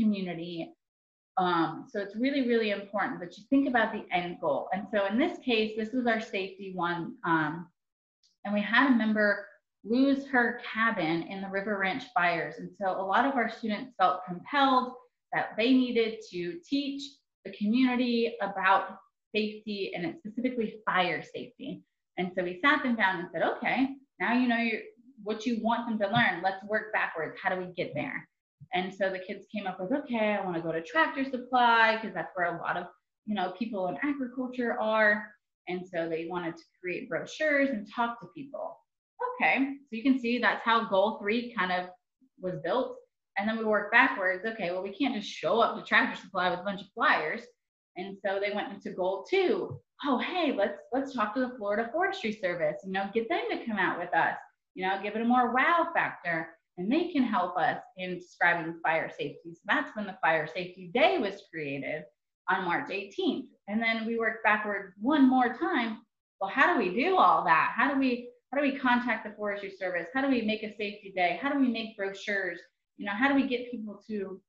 community? 0.00 0.72
Um, 1.38 1.86
so 1.88 2.00
it's 2.00 2.14
really, 2.16 2.46
really 2.46 2.70
important 2.70 3.20
that 3.20 3.36
you 3.38 3.44
think 3.48 3.68
about 3.68 3.92
the 3.92 4.04
end 4.14 4.38
goal. 4.40 4.68
And 4.72 4.86
so 4.92 5.06
in 5.06 5.18
this 5.18 5.38
case, 5.38 5.74
this 5.76 5.92
was 5.92 6.06
our 6.06 6.20
safety 6.20 6.72
one. 6.74 7.14
Um, 7.24 7.68
and 8.44 8.52
we 8.52 8.60
had 8.60 8.90
a 8.90 8.94
member 8.94 9.46
lose 9.84 10.26
her 10.26 10.60
cabin 10.72 11.22
in 11.22 11.40
the 11.40 11.48
River 11.48 11.78
Ranch 11.78 12.04
fires. 12.14 12.56
And 12.58 12.70
so 12.80 12.90
a 12.90 13.02
lot 13.02 13.24
of 13.24 13.34
our 13.34 13.50
students 13.50 13.92
felt 13.98 14.24
compelled 14.26 14.92
that 15.32 15.50
they 15.56 15.72
needed 15.72 16.18
to 16.30 16.58
teach 16.68 17.02
the 17.44 17.52
community 17.52 18.36
about 18.40 18.98
safety 19.34 19.92
and 19.94 20.14
specifically 20.18 20.76
fire 20.86 21.22
safety. 21.22 21.82
And 22.18 22.30
so 22.36 22.44
we 22.44 22.60
sat 22.62 22.82
them 22.82 22.94
down 22.94 23.20
and 23.20 23.28
said, 23.32 23.42
okay, 23.42 23.88
now 24.20 24.34
you 24.34 24.46
know 24.46 24.68
what 25.22 25.46
you 25.46 25.60
want 25.62 25.88
them 25.88 25.98
to 25.98 26.14
learn. 26.14 26.42
Let's 26.42 26.62
work 26.64 26.92
backwards. 26.92 27.36
How 27.42 27.54
do 27.54 27.60
we 27.60 27.72
get 27.72 27.92
there? 27.94 28.28
And 28.74 28.92
so 28.92 29.10
the 29.10 29.18
kids 29.18 29.46
came 29.54 29.66
up 29.66 29.80
with, 29.80 29.92
okay, 29.92 30.36
I 30.40 30.44
want 30.44 30.56
to 30.56 30.62
go 30.62 30.72
to 30.72 30.82
tractor 30.82 31.24
supply 31.24 31.96
because 31.96 32.14
that's 32.14 32.32
where 32.34 32.56
a 32.56 32.60
lot 32.60 32.76
of, 32.76 32.86
you 33.26 33.34
know, 33.34 33.52
people 33.58 33.88
in 33.88 33.96
agriculture 34.02 34.78
are. 34.80 35.26
And 35.68 35.86
so 35.86 36.08
they 36.08 36.26
wanted 36.28 36.56
to 36.56 36.62
create 36.80 37.08
brochures 37.08 37.70
and 37.70 37.86
talk 37.94 38.20
to 38.20 38.26
people. 38.34 38.78
Okay, 39.40 39.76
so 39.80 39.96
you 39.96 40.02
can 40.02 40.18
see 40.18 40.38
that's 40.38 40.64
how 40.64 40.88
goal 40.88 41.18
three 41.20 41.54
kind 41.56 41.72
of 41.72 41.88
was 42.40 42.54
built. 42.64 42.96
And 43.38 43.48
then 43.48 43.56
we 43.56 43.64
work 43.64 43.90
backwards. 43.92 44.44
Okay, 44.44 44.70
well, 44.70 44.82
we 44.82 44.94
can't 44.94 45.14
just 45.14 45.28
show 45.28 45.60
up 45.60 45.76
to 45.76 45.84
tractor 45.84 46.20
supply 46.20 46.50
with 46.50 46.60
a 46.60 46.64
bunch 46.64 46.80
of 46.80 46.88
flyers. 46.94 47.42
And 47.96 48.16
so 48.24 48.40
they 48.40 48.54
went 48.54 48.72
into 48.72 48.90
goal 48.90 49.24
two. 49.28 49.78
Oh, 50.04 50.18
hey, 50.18 50.52
let's 50.56 50.78
let's 50.92 51.14
talk 51.14 51.34
to 51.34 51.40
the 51.40 51.54
Florida 51.56 51.88
Forestry 51.92 52.32
Service. 52.32 52.76
You 52.84 52.92
know, 52.92 53.08
get 53.14 53.28
them 53.28 53.42
to 53.50 53.64
come 53.64 53.78
out 53.78 53.98
with 53.98 54.12
us. 54.14 54.36
You 54.74 54.86
know, 54.86 54.98
give 55.02 55.14
it 55.14 55.22
a 55.22 55.24
more 55.24 55.54
wow 55.54 55.88
factor. 55.94 56.48
And 56.78 56.90
they 56.90 57.08
can 57.08 57.22
help 57.22 57.56
us 57.56 57.80
in 57.96 58.18
describing 58.18 58.78
fire 58.82 59.10
safety. 59.10 59.52
So 59.54 59.60
that's 59.66 59.94
when 59.94 60.06
the 60.06 60.16
Fire 60.22 60.46
Safety 60.46 60.90
Day 60.94 61.18
was 61.18 61.42
created 61.52 62.04
on 62.48 62.64
March 62.64 62.88
18th. 62.88 63.48
And 63.68 63.82
then 63.82 64.06
we 64.06 64.18
worked 64.18 64.44
backward 64.44 64.94
one 65.00 65.28
more 65.28 65.54
time. 65.54 65.98
Well, 66.40 66.50
how 66.50 66.72
do 66.72 66.78
we 66.78 66.94
do 66.94 67.16
all 67.16 67.44
that? 67.44 67.72
How 67.76 67.92
do 67.92 67.98
we 67.98 68.28
how 68.52 68.60
do 68.60 68.70
we 68.70 68.78
contact 68.78 69.24
the 69.24 69.34
Forestry 69.34 69.70
Service? 69.70 70.08
How 70.12 70.20
do 70.20 70.28
we 70.28 70.42
make 70.42 70.62
a 70.62 70.68
safety 70.76 71.10
day? 71.16 71.38
How 71.40 71.50
do 71.50 71.58
we 71.58 71.68
make 71.68 71.96
brochures? 71.96 72.60
You 72.98 73.06
know, 73.06 73.12
how 73.12 73.28
do 73.28 73.34
we 73.34 73.46
get 73.46 73.70
people 73.70 74.02
to 74.08 74.40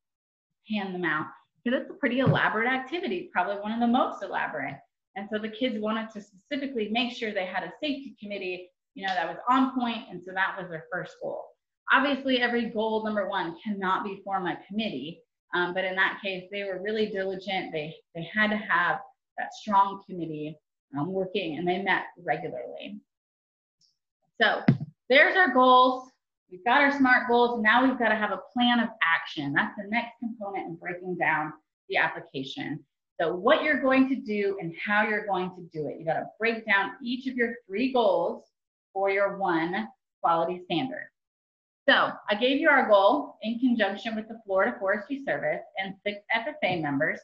hand 0.70 0.94
them 0.94 1.06
out? 1.06 1.28
Because 1.64 1.82
it's 1.82 1.90
a 1.90 1.94
pretty 1.94 2.20
elaborate 2.20 2.68
activity, 2.68 3.30
probably 3.32 3.56
one 3.62 3.72
of 3.72 3.80
the 3.80 3.88
most 3.88 4.22
elaborate. 4.22 4.76
And 5.16 5.30
so 5.32 5.40
the 5.40 5.48
kids 5.48 5.80
wanted 5.80 6.10
to 6.12 6.22
specifically 6.22 6.90
make 6.92 7.16
sure 7.16 7.32
they 7.32 7.46
had 7.46 7.64
a 7.64 7.72
safety 7.82 8.18
committee, 8.22 8.70
you 8.94 9.08
know, 9.08 9.14
that 9.14 9.30
was 9.30 9.38
on 9.50 9.80
point, 9.80 10.04
And 10.10 10.22
so 10.22 10.34
that 10.34 10.58
was 10.60 10.70
their 10.70 10.84
first 10.92 11.14
goal. 11.22 11.46
Obviously, 11.92 12.40
every 12.40 12.70
goal, 12.70 13.04
number 13.04 13.28
one, 13.30 13.56
cannot 13.64 14.04
be 14.04 14.22
form 14.24 14.48
a 14.48 14.58
committee. 14.68 15.22
Um, 15.54 15.74
but 15.74 15.86
in 15.86 15.96
that 15.96 16.20
case, 16.24 16.46
they 16.52 16.64
were 16.64 16.82
really 16.82 17.08
diligent. 17.08 17.72
They, 17.72 17.96
they 18.16 18.28
had 18.34 18.50
to 18.50 18.58
have 18.58 19.00
that 19.38 19.54
strong 19.54 20.02
committee 20.08 20.58
um, 20.98 21.12
working 21.12 21.58
and 21.58 21.68
they 21.68 21.82
met 21.82 22.04
regularly. 22.24 23.00
So 24.42 24.62
there's 25.10 25.36
our 25.36 25.54
goals. 25.54 26.10
We've 26.52 26.64
got 26.66 26.82
our 26.82 26.98
SMART 26.98 27.28
goals. 27.28 27.62
Now 27.62 27.86
we've 27.86 27.98
got 27.98 28.10
to 28.10 28.16
have 28.16 28.32
a 28.32 28.42
plan 28.54 28.80
of 28.80 28.90
action. 29.04 29.54
That's 29.54 29.76
the 29.78 29.90
next 29.90 30.14
component 30.20 30.68
in 30.68 30.76
breaking 30.76 31.18
down 31.18 31.54
the 31.90 31.98
application. 31.98 32.80
So 33.20 33.36
what 33.36 33.64
you're 33.64 33.82
going 33.82 34.10
to 34.10 34.16
do 34.16 34.58
and 34.60 34.74
how 34.84 35.08
you're 35.08 35.26
going 35.26 35.52
to 35.56 35.70
do 35.72 35.88
it. 35.88 36.00
You 36.00 36.06
got 36.06 36.16
to 36.16 36.26
break 36.40 36.66
down 36.66 36.92
each 37.04 37.28
of 37.28 37.36
your 37.36 37.54
three 37.68 37.94
goals 37.94 38.46
for 38.94 39.10
your 39.10 39.38
one 39.38 39.88
quality 40.22 40.62
standard. 40.66 41.08
So 41.88 42.12
I 42.30 42.36
gave 42.36 42.62
you 42.62 42.70
our 42.70 42.88
goal 42.88 43.38
in 43.42 43.60
conjunction 43.60 44.16
with 44.16 44.30
the 44.30 44.40
Florida 44.46 44.78
Forestry 44.80 45.22
Service 45.26 45.64
and 45.78 45.96
six 46.06 46.20
FFA 46.34 46.82
members, 46.82 47.20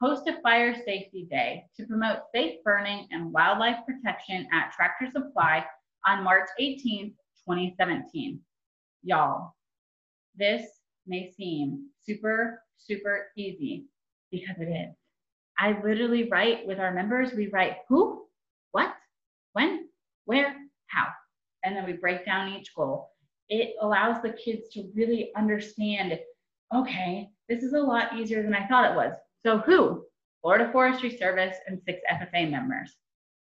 host 0.00 0.28
a 0.28 0.40
fire 0.40 0.74
safety 0.84 1.26
day 1.28 1.64
to 1.76 1.86
promote 1.86 2.18
safe 2.32 2.62
burning 2.62 3.08
and 3.10 3.32
wildlife 3.32 3.78
protection 3.84 4.46
at 4.52 4.72
Tractor 4.72 5.10
Supply 5.10 5.64
on 6.06 6.22
March 6.22 6.48
18, 6.60 7.10
2017. 7.48 8.40
Y'all, 9.02 9.54
this 10.36 10.64
may 11.08 11.32
seem 11.36 11.88
super, 12.00 12.62
super 12.78 13.26
easy 13.36 13.86
because 14.30 14.56
it 14.60 14.70
is. 14.70 14.94
I 15.58 15.76
literally 15.82 16.28
write 16.28 16.66
with 16.66 16.78
our 16.78 16.94
members, 16.94 17.32
we 17.32 17.48
write 17.48 17.78
who, 17.88 18.26
what, 18.70 18.94
when, 19.54 19.88
where, 20.24 20.54
how, 20.86 21.06
and 21.64 21.76
then 21.76 21.84
we 21.84 21.94
break 21.94 22.24
down 22.24 22.52
each 22.52 22.74
goal. 22.76 23.10
It 23.48 23.74
allows 23.80 24.22
the 24.22 24.32
kids 24.32 24.68
to 24.70 24.90
really 24.94 25.30
understand, 25.36 26.18
okay, 26.74 27.30
this 27.48 27.62
is 27.62 27.74
a 27.74 27.78
lot 27.78 28.18
easier 28.18 28.42
than 28.42 28.54
I 28.54 28.66
thought 28.66 28.90
it 28.90 28.96
was. 28.96 29.12
So 29.44 29.58
who? 29.58 30.04
Florida 30.40 30.70
Forestry 30.72 31.16
Service 31.16 31.56
and 31.66 31.80
six 31.84 32.00
FFA 32.10 32.50
members. 32.50 32.94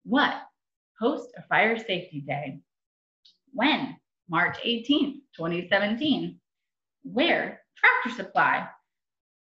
What? 0.04 0.34
Host 1.00 1.28
a 1.36 1.42
fire 1.42 1.78
safety 1.78 2.20
day. 2.20 2.60
When? 3.52 3.96
March 4.28 4.58
18th, 4.64 5.20
2017. 5.36 6.38
Where? 7.02 7.60
Tractor 7.76 8.22
Supply. 8.22 8.68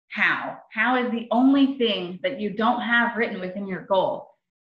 How? 0.10 0.58
How 0.72 0.96
is 0.98 1.12
the 1.12 1.28
only 1.32 1.78
thing 1.78 2.20
that 2.24 2.40
you 2.40 2.52
don't 2.52 2.82
have 2.82 3.18
written 3.18 3.40
within 3.40 3.68
your 3.68 3.82
goal. 3.82 4.30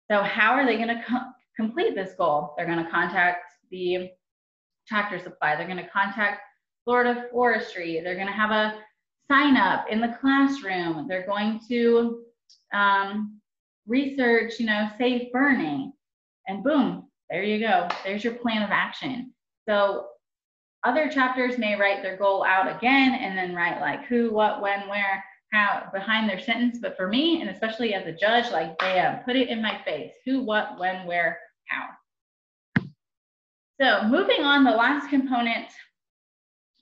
So 0.10 0.22
how 0.22 0.54
are 0.54 0.66
they 0.66 0.76
going 0.76 0.90
to 0.90 1.04
co 1.08 1.20
complete 1.56 1.96
this 1.96 2.14
goal? 2.18 2.54
They're 2.56 2.66
going 2.66 2.84
to 2.84 2.92
contact 2.92 3.46
the 3.72 4.10
Tractor 4.88 5.20
Supply. 5.20 5.56
They're 5.56 5.68
going 5.68 5.78
to 5.78 5.90
contact 5.90 6.42
Florida 6.84 7.28
Forestry. 7.32 8.02
They're 8.04 8.16
going 8.16 8.28
to 8.28 8.34
have 8.34 8.52
a 8.52 8.80
sign 9.30 9.58
up 9.58 9.86
in 9.90 10.02
the 10.02 10.18
classroom. 10.20 11.08
They're 11.08 11.26
going 11.26 11.60
to 11.70 12.24
um, 12.74 13.40
research, 13.88 14.60
you 14.60 14.66
know, 14.66 14.90
safe 14.98 15.32
burning. 15.32 15.94
And 16.48 16.64
boom, 16.64 17.08
there 17.30 17.44
you 17.44 17.60
go. 17.60 17.88
There's 18.04 18.24
your 18.24 18.34
plan 18.34 18.64
of 18.64 18.70
action. 18.72 19.34
So 19.68 20.08
other 20.84 21.10
chapters 21.10 21.58
may 21.58 21.80
write 21.80 22.04
their 22.04 22.18
goal 22.18 22.44
out 22.44 22.76
again 22.76 23.16
and 23.16 23.38
then 23.38 23.56
write 23.56 23.80
like 23.80 24.06
who, 24.06 24.34
what, 24.34 24.62
when, 24.62 24.90
where, 24.90 25.24
how 25.54 25.88
behind 25.94 26.30
their 26.30 26.40
sentence. 26.40 26.80
But 26.82 26.98
for 26.98 27.08
me, 27.08 27.40
and 27.42 27.50
especially 27.50 27.94
as 27.94 28.06
a 28.06 28.12
judge, 28.12 28.52
like 28.52 28.78
bam, 28.80 29.24
put 29.24 29.36
it 29.36 29.50
in 29.50 29.62
my 29.62 29.80
face. 29.86 30.12
Who, 30.26 30.42
what, 30.42 30.78
when, 30.80 31.06
where, 31.06 31.40
how. 31.68 31.86
So 33.82 34.04
moving 34.08 34.42
on, 34.42 34.64
the 34.64 34.72
last 34.72 35.10
component 35.10 35.68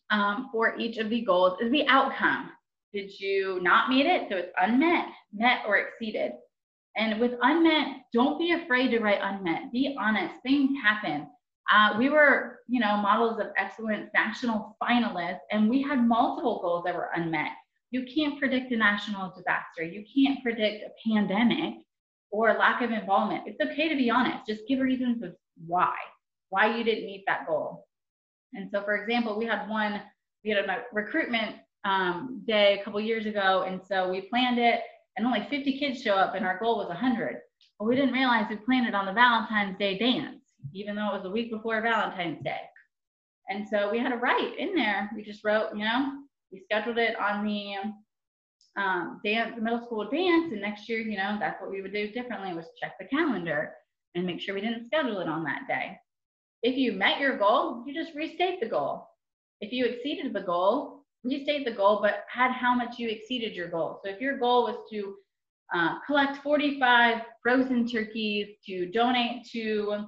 um, 0.10 0.50
for 0.52 0.78
each 0.78 0.98
of 0.98 1.10
the 1.10 1.22
goals 1.22 1.58
is 1.62 1.72
the 1.72 1.88
outcome. 1.88 2.52
Did 2.94 3.18
you 3.20 3.60
not 3.62 3.90
meet 3.90 4.06
it? 4.06 4.28
So 4.30 4.36
it's 4.36 4.52
unmet, 4.60 5.06
met, 5.34 5.60
or 5.66 5.78
exceeded. 5.78 6.34
And 6.98 7.20
with 7.22 7.32
unmet, 7.42 8.04
don't 8.12 8.38
be 8.38 8.52
afraid 8.52 8.90
to 8.90 9.00
write 9.00 9.20
unmet. 9.22 9.72
Be 9.72 9.96
honest. 9.98 10.36
Things 10.44 10.78
happen. 10.84 11.28
Uh, 11.72 11.96
we 11.98 12.10
were, 12.10 12.60
you 12.68 12.82
know, 12.82 12.98
models 12.98 13.40
of 13.40 13.48
excellence 13.58 14.10
national 14.14 14.76
finalists, 14.84 15.40
and 15.52 15.70
we 15.70 15.82
had 15.82 16.06
multiple 16.06 16.60
goals 16.62 16.84
that 16.86 16.96
were 16.96 17.10
unmet. 17.16 17.52
You 17.92 18.06
can't 18.14 18.38
predict 18.38 18.74
a 18.74 18.78
national 18.78 19.30
disaster. 19.30 19.84
You 19.84 20.04
can't 20.14 20.44
predict 20.44 20.84
a 20.84 21.10
pandemic 21.10 21.76
or 22.32 22.54
lack 22.58 22.82
of 22.82 22.92
involvement. 22.92 23.44
It's 23.46 23.62
okay 23.62 23.88
to 23.88 23.96
be 23.96 24.10
honest. 24.10 24.46
Just 24.48 24.62
give 24.68 24.80
reasons 24.80 25.24
of 25.24 25.34
why, 25.66 25.94
why 26.52 26.78
you 26.78 26.84
didn't 26.84 27.08
meet 27.08 27.24
that 27.26 27.48
goal. 27.48 27.88
And 28.54 28.70
so, 28.70 28.84
for 28.84 28.96
example, 28.96 29.38
we 29.38 29.46
had 29.46 29.68
one, 29.68 30.02
we 30.44 30.52
had 30.52 30.66
a 30.66 30.84
recruitment 30.94 31.56
um, 31.84 32.44
day 32.46 32.80
a 32.80 32.84
couple 32.84 33.00
years 33.00 33.26
ago, 33.26 33.64
and 33.68 33.82
so 33.84 34.12
we 34.12 34.22
planned 34.22 34.60
it, 34.60 34.82
and 35.18 35.26
only 35.26 35.48
50 35.50 35.80
kids 35.80 36.02
show 36.02 36.14
up, 36.14 36.36
and 36.36 36.46
our 36.46 36.60
goal 36.60 36.78
was 36.78 36.90
100. 36.90 37.38
Well, 37.80 37.90
we 37.90 37.96
didn't 37.96 38.14
realize 38.14 38.46
we 38.50 38.58
planned 38.58 38.88
it 38.88 38.94
on 38.94 39.06
the 39.06 39.14
Valentine's 39.14 39.78
Day 39.80 39.98
dance, 39.98 40.44
even 40.74 40.96
though 40.96 41.16
it 41.16 41.18
was 41.18 41.26
a 41.26 41.32
week 41.32 41.52
before 41.52 41.82
Valentine's 41.82 42.44
Day. 42.44 42.60
And 43.50 43.68
so 43.68 43.90
we 43.90 44.00
had 44.00 44.10
to 44.10 44.18
write 44.18 44.54
in 44.60 44.76
there. 44.76 45.10
We 45.16 45.24
just 45.24 45.44
wrote, 45.44 45.70
you 45.74 45.84
know, 45.84 46.20
we 46.52 46.60
scheduled 46.60 46.98
it 46.98 47.20
on 47.20 47.46
the 47.46 47.74
um, 48.80 49.20
dance, 49.24 49.56
the 49.56 49.62
middle 49.62 49.84
school 49.86 50.10
dance, 50.10 50.52
and 50.52 50.62
next 50.62 50.88
year, 50.88 51.00
you 51.00 51.18
know, 51.18 51.38
that's 51.40 51.62
what 51.62 51.72
we 51.72 51.82
would 51.82 51.94
do 51.94 52.12
differently 52.12 52.54
was 52.54 52.68
check 52.82 52.94
the 53.00 53.06
calendar 53.06 53.74
and 54.16 54.26
make 54.26 54.42
sure 54.42 54.56
we 54.56 54.62
didn't 54.62 54.86
schedule 54.86 55.20
it 55.20 55.28
on 55.28 55.44
that 55.44 55.68
day. 55.68 55.98
If 56.64 56.78
you 56.78 56.94
met 56.94 57.20
your 57.20 57.38
goal, 57.38 57.84
you 57.86 57.94
just 57.94 58.16
restate 58.16 58.60
the 58.60 58.68
goal. 58.68 59.08
If 59.62 59.72
you 59.72 59.86
exceeded 59.86 60.34
the 60.34 60.42
goal, 60.42 61.04
restate 61.24 61.66
the 61.66 61.72
goal, 61.72 62.00
but 62.02 62.26
had 62.32 62.52
how 62.52 62.76
much 62.76 62.98
you 62.98 63.10
exceeded 63.10 63.54
your 63.54 63.68
goal. 63.68 64.00
So 64.04 64.12
if 64.12 64.22
your 64.22 64.38
goal 64.38 64.64
was 64.64 64.78
to 64.92 65.16
uh, 65.74 66.00
collect 66.06 66.38
45 66.44 67.22
frozen 67.42 67.88
turkeys 67.88 68.58
to 68.68 68.92
donate 68.92 69.48
to 69.52 70.06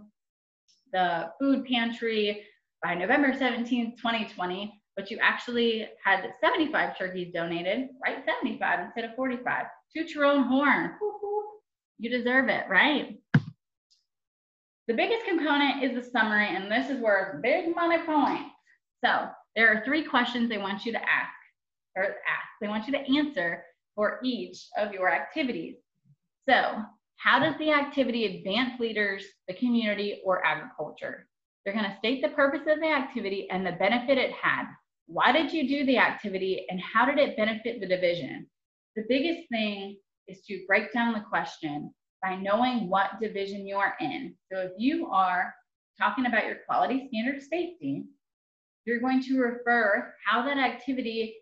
the 0.91 1.31
food 1.39 1.65
pantry 1.65 2.43
by 2.83 2.93
November 2.93 3.33
17, 3.37 3.95
2020, 3.97 4.73
but 4.95 5.09
you 5.09 5.17
actually 5.21 5.87
had 6.03 6.33
75 6.39 6.97
turkeys 6.97 7.33
donated, 7.33 7.89
right? 8.03 8.23
75 8.25 8.79
instead 8.79 9.05
of 9.05 9.15
45. 9.15 9.65
Toot 9.95 10.09
your 10.11 10.25
own 10.25 10.43
horn. 10.43 10.91
You 11.97 12.09
deserve 12.09 12.49
it, 12.49 12.65
right? 12.69 13.17
The 14.87 14.93
biggest 14.93 15.25
component 15.25 15.81
is 15.81 15.95
the 15.95 16.09
summary, 16.11 16.47
and 16.53 16.69
this 16.69 16.89
is 16.89 17.01
where 17.01 17.39
big 17.41 17.73
money 17.73 18.03
points. 18.05 18.53
So 19.03 19.29
there 19.55 19.69
are 19.69 19.83
three 19.85 20.03
questions 20.03 20.49
they 20.49 20.57
want 20.57 20.85
you 20.85 20.91
to 20.91 21.01
ask, 21.01 21.31
or 21.95 22.03
ask. 22.03 22.47
They 22.59 22.67
want 22.67 22.87
you 22.87 22.93
to 22.93 23.17
answer 23.17 23.63
for 23.95 24.19
each 24.23 24.67
of 24.77 24.91
your 24.91 25.09
activities. 25.09 25.75
So 26.49 26.81
how 27.15 27.39
does 27.39 27.57
the 27.59 27.71
activity 27.71 28.25
advance 28.25 28.77
leaders, 28.79 29.23
the 29.47 29.53
community, 29.53 30.21
or 30.25 30.45
agriculture? 30.45 31.27
They're 31.63 31.73
going 31.73 31.89
to 31.89 31.97
state 31.97 32.21
the 32.21 32.29
purpose 32.29 32.67
of 32.67 32.81
the 32.81 32.91
activity 32.91 33.47
and 33.49 33.65
the 33.65 33.73
benefit 33.73 34.17
it 34.17 34.31
had. 34.31 34.65
Why 35.07 35.31
did 35.31 35.53
you 35.53 35.67
do 35.67 35.85
the 35.85 35.97
activity 35.97 36.65
and 36.69 36.81
how 36.81 37.05
did 37.05 37.17
it 37.19 37.37
benefit 37.37 37.79
the 37.79 37.87
division? 37.87 38.47
The 38.97 39.05
biggest 39.07 39.47
thing 39.49 39.97
is 40.27 40.41
to 40.47 40.65
break 40.67 40.91
down 40.91 41.13
the 41.13 41.21
question 41.21 41.93
by 42.23 42.35
knowing 42.35 42.89
what 42.89 43.19
division 43.21 43.67
you 43.67 43.75
are 43.75 43.95
in. 43.99 44.33
So 44.51 44.59
if 44.59 44.71
you 44.77 45.07
are 45.07 45.53
talking 45.99 46.25
about 46.25 46.45
your 46.45 46.57
quality 46.65 47.07
standard 47.09 47.41
safety, 47.41 48.05
you're 48.85 48.99
going 48.99 49.21
to 49.23 49.39
refer 49.39 50.13
how 50.25 50.43
that 50.43 50.57
activity 50.57 51.35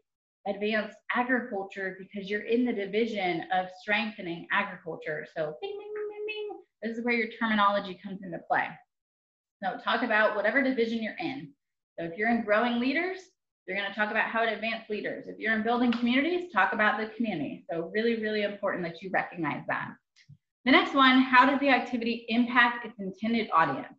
advanced 0.48 0.98
agriculture 1.16 1.98
because 2.00 2.30
you're 2.30 2.42
in 2.42 2.66
the 2.66 2.74
division 2.74 3.44
of 3.54 3.68
strengthening 3.80 4.48
agriculture. 4.52 5.26
So 5.38 5.56
this 6.82 6.98
is 6.98 7.06
where 7.06 7.14
your 7.14 7.28
terminology 7.40 8.00
comes 8.04 8.24
into 8.24 8.40
play. 8.50 8.68
So 9.64 9.78
talk 9.84 10.02
about 10.02 10.36
whatever 10.36 10.64
division 10.64 11.04
you're 11.04 11.18
in. 11.20 11.50
So 12.00 12.06
if 12.06 12.18
you're 12.18 12.32
in 12.32 12.44
growing 12.44 12.80
leaders, 12.80 13.20
you're 13.68 13.78
going 13.78 13.90
to 13.90 13.96
talk 13.96 14.10
about 14.10 14.26
how 14.26 14.44
to 14.44 14.52
advance 14.52 14.90
leaders. 14.90 15.26
If 15.28 15.38
you're 15.38 15.54
in 15.54 15.62
building 15.62 15.92
communities, 15.92 16.52
talk 16.52 16.74
about 16.74 17.00
the 17.00 17.14
community. 17.16 17.64
So 17.70 17.92
really, 17.94 18.20
really 18.20 18.42
important 18.42 18.84
that 18.84 19.04
you 19.04 19.12
recognize 19.12 19.64
that. 19.68 19.92
The 20.66 20.72
next 20.72 20.94
one, 20.94 21.22
how 21.22 21.50
does 21.50 21.60
the 21.60 21.70
activity 21.70 22.26
impact 22.30 22.86
its 22.86 23.00
intended 23.00 23.50
audience? 23.52 23.98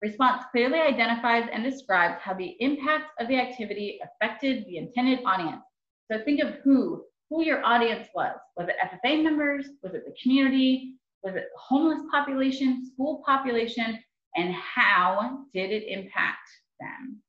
Response 0.00 0.44
clearly 0.52 0.78
identifies 0.78 1.48
and 1.52 1.62
describes 1.62 2.20
how 2.22 2.32
the 2.32 2.56
impact 2.60 3.10
of 3.20 3.28
the 3.28 3.36
activity 3.36 4.00
affected 4.02 4.64
the 4.66 4.78
intended 4.78 5.20
audience. 5.26 5.62
So 6.10 6.22
think 6.24 6.40
of 6.40 6.54
who, 6.64 7.04
who 7.28 7.42
your 7.42 7.64
audience 7.64 8.08
was. 8.14 8.36
Was 8.56 8.68
it 8.68 8.76
FFA 8.82 9.22
members? 9.22 9.66
Was 9.82 9.92
it 9.94 10.04
the 10.06 10.14
community? 10.22 10.94
Was 11.22 11.34
it 11.34 11.48
the 11.52 11.60
homeless 11.60 12.02
population, 12.10 12.90
school 12.94 13.22
population? 13.26 13.98
And 14.36 14.54
how 14.54 15.40
did 15.52 15.70
it 15.72 15.88
impact 15.88 16.48
them? 16.80 17.20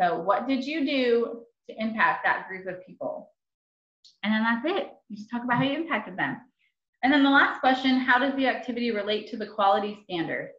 So 0.00 0.20
what 0.20 0.46
did 0.46 0.64
you 0.64 0.86
do 0.86 1.42
to 1.68 1.76
impact 1.82 2.24
that 2.24 2.46
group 2.48 2.68
of 2.68 2.86
people? 2.86 3.32
And 4.22 4.32
then 4.32 4.42
that's 4.44 4.64
it. 4.64 4.92
You 5.08 5.16
just 5.16 5.30
talk 5.30 5.44
about 5.44 5.58
how 5.58 5.64
you 5.64 5.76
impacted 5.76 6.16
them. 6.16 6.38
And 7.02 7.12
then 7.12 7.22
the 7.22 7.30
last 7.30 7.60
question, 7.60 8.00
how 8.00 8.18
does 8.18 8.34
the 8.34 8.46
activity 8.46 8.90
relate 8.90 9.28
to 9.30 9.36
the 9.36 9.46
quality 9.46 10.00
standard? 10.04 10.50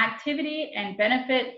Activity 0.00 0.72
and 0.76 0.96
benefits, 0.96 1.56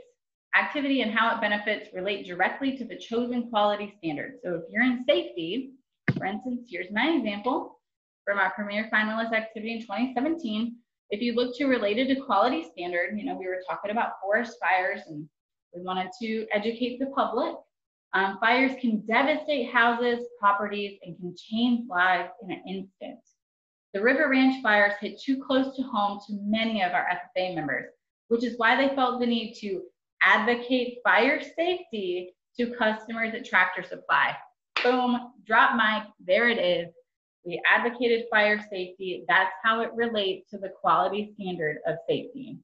activity 0.58 1.02
and 1.02 1.12
how 1.12 1.34
it 1.34 1.40
benefits 1.40 1.90
relate 1.94 2.26
directly 2.26 2.76
to 2.78 2.84
the 2.84 2.96
chosen 2.96 3.50
quality 3.50 3.94
standard. 3.98 4.36
So 4.42 4.54
if 4.54 4.62
you're 4.70 4.84
in 4.84 5.04
safety, 5.06 5.72
for 6.16 6.26
instance, 6.26 6.62
here's 6.70 6.90
my 6.90 7.08
example 7.08 7.80
from 8.24 8.38
our 8.38 8.52
premier 8.52 8.88
finalist 8.92 9.32
activity 9.32 9.74
in 9.74 9.80
2017. 9.82 10.76
If 11.10 11.20
you 11.20 11.34
look 11.34 11.56
to 11.58 11.66
related 11.66 12.08
to 12.08 12.20
quality 12.22 12.66
standard, 12.72 13.16
you 13.16 13.24
know, 13.24 13.36
we 13.36 13.46
were 13.46 13.62
talking 13.68 13.90
about 13.90 14.12
forest 14.22 14.56
fires 14.60 15.02
and 15.06 15.28
we 15.74 15.82
wanted 15.82 16.08
to 16.22 16.46
educate 16.52 16.98
the 16.98 17.06
public. 17.06 17.54
Um, 18.14 18.38
fires 18.40 18.72
can 18.80 19.04
devastate 19.06 19.70
houses, 19.70 20.24
properties, 20.38 20.98
and 21.02 21.16
can 21.18 21.34
change 21.36 21.88
lives 21.88 22.30
in 22.42 22.52
an 22.52 22.62
instant. 22.66 23.18
The 23.94 24.02
River 24.02 24.28
Ranch 24.28 24.60
fires 24.60 24.94
hit 25.00 25.20
too 25.20 25.40
close 25.40 25.76
to 25.76 25.82
home 25.82 26.18
to 26.26 26.36
many 26.42 26.82
of 26.82 26.92
our 26.92 27.06
FFA 27.06 27.54
members, 27.54 27.86
which 28.26 28.42
is 28.42 28.58
why 28.58 28.76
they 28.76 28.92
felt 28.96 29.20
the 29.20 29.26
need 29.26 29.54
to 29.60 29.82
advocate 30.20 30.98
fire 31.04 31.40
safety 31.56 32.34
to 32.58 32.74
customers 32.74 33.32
at 33.34 33.44
Tractor 33.44 33.84
Supply. 33.84 34.36
Boom, 34.82 35.32
drop 35.46 35.76
mic, 35.76 36.10
there 36.18 36.48
it 36.48 36.58
is. 36.58 36.92
We 37.44 37.62
advocated 37.70 38.24
fire 38.32 38.58
safety. 38.68 39.24
That's 39.28 39.52
how 39.62 39.80
it 39.82 39.90
relates 39.94 40.50
to 40.50 40.58
the 40.58 40.70
quality 40.70 41.32
standard 41.34 41.78
of 41.86 41.94
safety. 42.08 42.58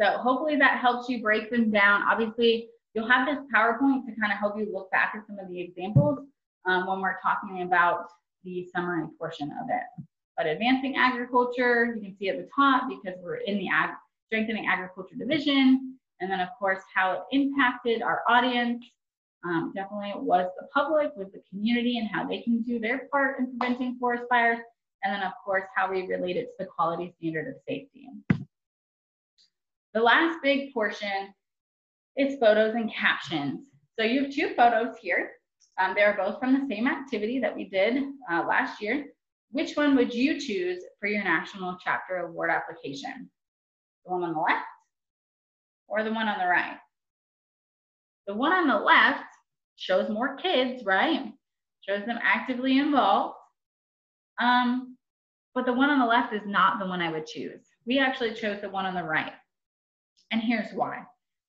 So 0.00 0.18
hopefully 0.18 0.54
that 0.56 0.78
helps 0.78 1.08
you 1.08 1.20
break 1.20 1.50
them 1.50 1.72
down. 1.72 2.02
Obviously, 2.02 2.68
you'll 2.94 3.10
have 3.10 3.26
this 3.26 3.44
PowerPoint 3.52 4.06
to 4.06 4.20
kind 4.20 4.32
of 4.32 4.38
help 4.38 4.56
you 4.56 4.68
look 4.72 4.92
back 4.92 5.14
at 5.16 5.26
some 5.26 5.40
of 5.40 5.48
the 5.48 5.60
examples 5.60 6.20
um, 6.66 6.86
when 6.86 7.00
we're 7.00 7.18
talking 7.20 7.62
about 7.62 8.06
the 8.44 8.68
summary 8.74 9.06
portion 9.18 9.50
of 9.62 9.68
it. 9.68 10.04
But 10.36 10.46
advancing 10.46 10.96
agriculture, 10.96 11.94
you 11.96 12.00
can 12.00 12.16
see 12.16 12.28
at 12.28 12.36
the 12.36 12.48
top 12.54 12.88
because 12.88 13.18
we're 13.22 13.36
in 13.36 13.58
the 13.58 13.68
ag 13.68 13.90
strengthening 14.26 14.66
agriculture 14.66 15.16
division. 15.16 15.98
And 16.20 16.30
then 16.30 16.40
of 16.40 16.48
course, 16.58 16.80
how 16.94 17.12
it 17.12 17.20
impacted 17.32 18.02
our 18.02 18.22
audience. 18.28 18.84
Um, 19.44 19.72
definitely 19.74 20.10
it 20.10 20.20
was 20.20 20.50
the 20.60 20.66
public, 20.74 21.12
with 21.16 21.32
the 21.32 21.42
community 21.50 21.98
and 21.98 22.08
how 22.08 22.26
they 22.26 22.42
can 22.42 22.62
do 22.62 22.78
their 22.78 23.08
part 23.10 23.38
in 23.38 23.56
preventing 23.56 23.96
forest 23.98 24.24
fires. 24.28 24.58
And 25.04 25.14
then 25.14 25.22
of 25.22 25.32
course, 25.44 25.64
how 25.76 25.90
we 25.90 26.06
relate 26.06 26.36
it 26.36 26.46
to 26.46 26.52
the 26.58 26.66
quality 26.66 27.14
standard 27.18 27.48
of 27.48 27.54
safety. 27.68 28.08
The 29.94 30.00
last 30.00 30.38
big 30.42 30.72
portion 30.74 31.32
is 32.16 32.38
photos 32.38 32.74
and 32.74 32.92
captions. 32.92 33.60
So 33.98 34.04
you 34.04 34.24
have 34.24 34.32
two 34.32 34.54
photos 34.54 34.96
here. 35.00 35.30
Um, 35.78 35.94
they're 35.94 36.16
both 36.16 36.38
from 36.38 36.52
the 36.52 36.66
same 36.74 36.86
activity 36.86 37.38
that 37.40 37.54
we 37.54 37.64
did 37.64 38.02
uh, 38.30 38.44
last 38.48 38.82
year. 38.82 39.06
Which 39.50 39.76
one 39.76 39.96
would 39.96 40.12
you 40.12 40.38
choose 40.38 40.82
for 41.00 41.08
your 41.08 41.24
National 41.24 41.78
Chapter 41.82 42.18
Award 42.18 42.50
application? 42.50 43.30
The 44.04 44.12
one 44.12 44.22
on 44.22 44.34
the 44.34 44.40
left 44.40 44.64
or 45.86 46.04
the 46.04 46.12
one 46.12 46.28
on 46.28 46.38
the 46.38 46.46
right? 46.46 46.76
The 48.26 48.34
one 48.34 48.52
on 48.52 48.68
the 48.68 48.76
left 48.76 49.24
shows 49.76 50.10
more 50.10 50.36
kids, 50.36 50.84
right? 50.84 51.32
Shows 51.80 52.04
them 52.04 52.18
actively 52.22 52.78
involved. 52.78 53.36
Um, 54.40 54.96
but 55.54 55.64
the 55.64 55.72
one 55.72 55.90
on 55.90 55.98
the 55.98 56.06
left 56.06 56.34
is 56.34 56.42
not 56.46 56.78
the 56.78 56.86
one 56.86 57.00
I 57.00 57.10
would 57.10 57.26
choose. 57.26 57.62
We 57.86 57.98
actually 57.98 58.34
chose 58.34 58.60
the 58.60 58.68
one 58.68 58.84
on 58.84 58.94
the 58.94 59.02
right. 59.02 59.32
And 60.30 60.42
here's 60.42 60.72
why. 60.74 61.04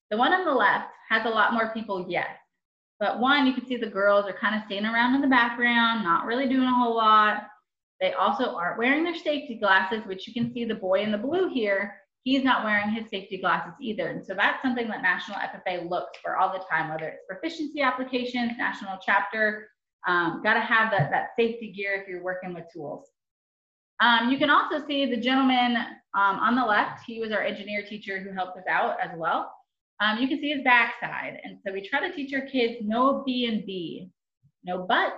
The 0.09 0.17
one 0.17 0.33
on 0.33 0.45
the 0.45 0.53
left 0.53 0.87
has 1.09 1.25
a 1.25 1.29
lot 1.29 1.53
more 1.53 1.71
people, 1.73 2.05
yes. 2.07 2.29
But 2.99 3.19
one, 3.19 3.47
you 3.47 3.53
can 3.53 3.65
see 3.65 3.77
the 3.77 3.87
girls 3.87 4.25
are 4.27 4.33
kind 4.33 4.55
of 4.55 4.63
standing 4.65 4.91
around 4.91 5.15
in 5.15 5.21
the 5.21 5.27
background, 5.27 6.03
not 6.03 6.25
really 6.25 6.49
doing 6.49 6.67
a 6.67 6.73
whole 6.73 6.95
lot. 6.95 7.43
They 8.01 8.13
also 8.13 8.55
aren't 8.55 8.77
wearing 8.77 9.03
their 9.03 9.15
safety 9.15 9.55
glasses, 9.55 10.05
which 10.05 10.27
you 10.27 10.33
can 10.33 10.51
see 10.53 10.65
the 10.65 10.75
boy 10.75 11.01
in 11.01 11.11
the 11.11 11.17
blue 11.17 11.49
here. 11.49 11.95
He's 12.23 12.43
not 12.43 12.65
wearing 12.65 12.89
his 12.89 13.09
safety 13.09 13.39
glasses 13.39 13.73
either. 13.81 14.07
And 14.07 14.25
so 14.25 14.33
that's 14.33 14.61
something 14.61 14.87
that 14.89 15.01
National 15.01 15.37
FFA 15.37 15.89
looks 15.89 16.17
for 16.21 16.37
all 16.37 16.51
the 16.51 16.63
time, 16.69 16.89
whether 16.89 17.07
it's 17.07 17.23
proficiency 17.27 17.81
applications, 17.81 18.53
national 18.57 18.99
chapter, 19.05 19.67
um, 20.07 20.41
got 20.43 20.53
to 20.53 20.61
have 20.61 20.91
that, 20.91 21.09
that 21.11 21.29
safety 21.37 21.71
gear 21.71 22.01
if 22.01 22.07
you're 22.07 22.23
working 22.23 22.53
with 22.53 22.65
tools. 22.73 23.07
Um, 24.01 24.29
you 24.29 24.37
can 24.37 24.49
also 24.49 24.85
see 24.85 25.05
the 25.05 25.19
gentleman 25.19 25.77
um, 26.13 26.39
on 26.39 26.55
the 26.55 26.63
left. 26.63 27.03
He 27.05 27.19
was 27.19 27.31
our 27.31 27.41
engineer 27.41 27.83
teacher 27.83 28.19
who 28.19 28.31
helped 28.31 28.57
us 28.57 28.63
out 28.69 28.97
as 29.01 29.11
well. 29.17 29.51
Um, 30.01 30.19
you 30.19 30.27
can 30.27 30.39
see 30.39 30.51
his 30.51 30.63
backside. 30.63 31.39
And 31.43 31.57
so 31.65 31.73
we 31.73 31.87
try 31.87 32.07
to 32.07 32.15
teach 32.15 32.33
our 32.33 32.47
kids 32.47 32.77
no 32.81 33.23
B 33.25 33.45
and 33.45 33.65
B, 33.65 34.09
no 34.63 34.85
butts, 34.85 35.15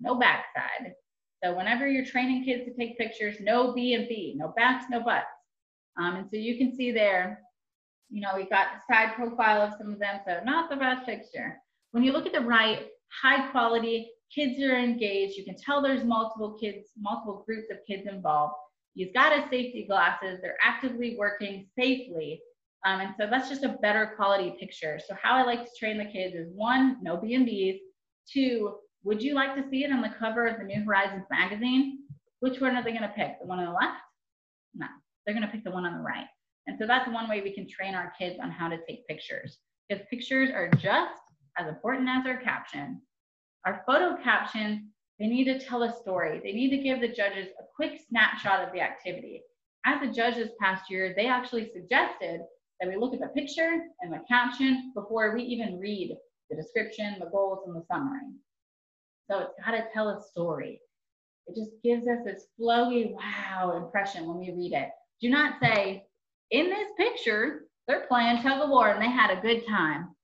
no 0.00 0.16
backside. 0.16 0.94
So 1.42 1.56
whenever 1.56 1.86
you're 1.86 2.04
training 2.04 2.44
kids 2.44 2.64
to 2.64 2.74
take 2.74 2.98
pictures, 2.98 3.36
no 3.40 3.72
B 3.72 3.94
and 3.94 4.08
B, 4.08 4.34
no 4.36 4.52
backs, 4.56 4.86
no 4.90 5.00
butts. 5.00 5.26
Um, 6.00 6.16
and 6.16 6.26
so 6.30 6.36
you 6.36 6.58
can 6.58 6.74
see 6.74 6.90
there, 6.90 7.42
you 8.10 8.20
know, 8.20 8.30
we've 8.36 8.50
got 8.50 8.68
the 8.74 8.94
side 8.94 9.14
profile 9.14 9.62
of 9.62 9.74
some 9.78 9.92
of 9.92 9.98
them, 9.98 10.20
so 10.26 10.40
not 10.44 10.70
the 10.70 10.76
best 10.76 11.06
picture. 11.06 11.58
When 11.92 12.02
you 12.02 12.12
look 12.12 12.26
at 12.26 12.32
the 12.32 12.40
right, 12.40 12.86
high 13.22 13.48
quality, 13.50 14.10
kids 14.34 14.60
are 14.62 14.76
engaged. 14.76 15.36
You 15.36 15.44
can 15.44 15.56
tell 15.56 15.80
there's 15.80 16.04
multiple 16.04 16.56
kids, 16.60 16.88
multiple 16.98 17.44
groups 17.46 17.68
of 17.70 17.78
kids 17.86 18.08
involved. 18.08 18.54
He's 18.94 19.12
got 19.14 19.32
his 19.32 19.48
safety 19.50 19.86
glasses. 19.88 20.40
They're 20.42 20.56
actively 20.62 21.16
working 21.16 21.66
safely. 21.78 22.40
Um, 22.86 23.00
and 23.00 23.14
so 23.18 23.26
that's 23.28 23.48
just 23.48 23.64
a 23.64 23.76
better 23.82 24.12
quality 24.16 24.54
picture. 24.58 25.00
So 25.04 25.14
how 25.20 25.34
I 25.34 25.42
like 25.42 25.64
to 25.64 25.70
train 25.78 25.98
the 25.98 26.04
kids 26.04 26.34
is 26.34 26.48
one, 26.54 26.98
no 27.02 27.16
B&Bs. 27.16 27.78
Two, 28.32 28.76
would 29.04 29.22
you 29.22 29.34
like 29.34 29.54
to 29.56 29.68
see 29.68 29.84
it 29.84 29.92
on 29.92 30.02
the 30.02 30.14
cover 30.18 30.46
of 30.46 30.58
the 30.58 30.64
New 30.64 30.84
Horizons 30.84 31.24
magazine? 31.30 32.00
Which 32.40 32.60
one 32.60 32.76
are 32.76 32.84
they 32.84 32.92
gonna 32.92 33.12
pick? 33.16 33.40
The 33.40 33.46
one 33.46 33.58
on 33.58 33.66
the 33.66 33.72
left? 33.72 34.00
No, 34.74 34.86
they're 35.24 35.34
gonna 35.34 35.50
pick 35.50 35.64
the 35.64 35.70
one 35.70 35.84
on 35.84 35.96
the 35.96 36.04
right. 36.04 36.26
And 36.66 36.76
so 36.78 36.86
that's 36.86 37.10
one 37.10 37.28
way 37.28 37.40
we 37.40 37.54
can 37.54 37.66
train 37.68 37.94
our 37.94 38.12
kids 38.18 38.38
on 38.40 38.50
how 38.50 38.68
to 38.68 38.76
take 38.86 39.06
pictures 39.06 39.58
because 39.88 40.04
pictures 40.10 40.50
are 40.50 40.68
just 40.68 41.20
as 41.58 41.66
important 41.66 42.08
as 42.08 42.26
our 42.26 42.36
caption. 42.36 43.00
Our 43.64 43.82
photo 43.86 44.22
captions, 44.22 44.82
they 45.18 45.26
need 45.26 45.44
to 45.44 45.58
tell 45.58 45.82
a 45.82 45.92
story. 45.92 46.40
They 46.42 46.52
need 46.52 46.70
to 46.70 46.82
give 46.82 47.00
the 47.00 47.08
judges 47.08 47.48
a 47.58 47.64
quick 47.74 48.00
snapshot 48.08 48.66
of 48.66 48.72
the 48.72 48.80
activity. 48.80 49.42
As 49.84 50.00
the 50.00 50.12
judges 50.12 50.50
past 50.60 50.90
year, 50.90 51.14
they 51.16 51.26
actually 51.26 51.70
suggested 51.72 52.42
that 52.80 52.88
we 52.88 52.96
look 52.96 53.14
at 53.14 53.20
the 53.20 53.28
picture 53.28 53.80
and 54.00 54.12
the 54.12 54.20
caption 54.28 54.92
before 54.94 55.34
we 55.34 55.42
even 55.42 55.78
read 55.78 56.16
the 56.50 56.56
description, 56.56 57.16
the 57.18 57.26
goals, 57.26 57.60
and 57.66 57.76
the 57.76 57.84
summary. 57.90 58.20
So 59.30 59.40
it's 59.40 59.52
got 59.64 59.72
to 59.72 59.84
tell 59.92 60.08
a 60.08 60.22
story. 60.22 60.80
It 61.46 61.54
just 61.54 61.72
gives 61.82 62.06
us 62.06 62.18
this 62.24 62.46
flowy 62.58 63.12
wow 63.12 63.82
impression 63.82 64.26
when 64.26 64.38
we 64.38 64.52
read 64.52 64.72
it. 64.72 64.90
Do 65.20 65.30
not 65.30 65.60
say, 65.62 66.04
in 66.50 66.70
this 66.70 66.88
picture, 66.96 67.64
they're 67.86 68.06
playing 68.06 68.42
tug 68.42 68.62
of 68.62 68.70
war 68.70 68.90
and 68.90 69.02
they 69.02 69.10
had 69.10 69.30
a 69.30 69.40
good 69.40 69.66
time. 69.66 70.14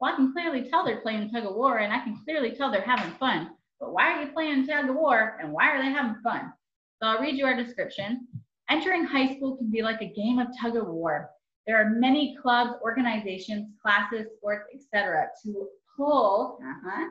Well, 0.00 0.12
I 0.12 0.16
can 0.16 0.32
clearly 0.32 0.68
tell 0.68 0.84
they're 0.84 1.00
playing 1.00 1.30
tug 1.30 1.44
of 1.44 1.54
war 1.54 1.78
and 1.78 1.92
I 1.92 2.00
can 2.00 2.18
clearly 2.24 2.52
tell 2.52 2.70
they're 2.70 2.80
having 2.80 3.12
fun. 3.18 3.50
But 3.78 3.92
why 3.92 4.12
are 4.12 4.22
you 4.22 4.32
playing 4.32 4.66
tug 4.66 4.88
of 4.88 4.96
war 4.96 5.38
and 5.40 5.52
why 5.52 5.70
are 5.70 5.82
they 5.82 5.90
having 5.90 6.20
fun? 6.22 6.52
So 7.00 7.08
I'll 7.08 7.20
read 7.20 7.36
you 7.36 7.46
our 7.46 7.56
description. 7.56 8.26
Entering 8.68 9.04
high 9.04 9.34
school 9.36 9.56
can 9.56 9.70
be 9.70 9.82
like 9.82 10.00
a 10.00 10.12
game 10.12 10.38
of 10.38 10.48
tug 10.60 10.76
of 10.76 10.86
war. 10.86 11.30
There 11.66 11.80
are 11.80 11.90
many 11.90 12.36
clubs, 12.40 12.78
organizations, 12.82 13.68
classes, 13.82 14.26
sports, 14.36 14.68
etc. 14.74 15.28
to 15.44 15.68
pull 15.96 16.58
uh-huh, 16.62 17.08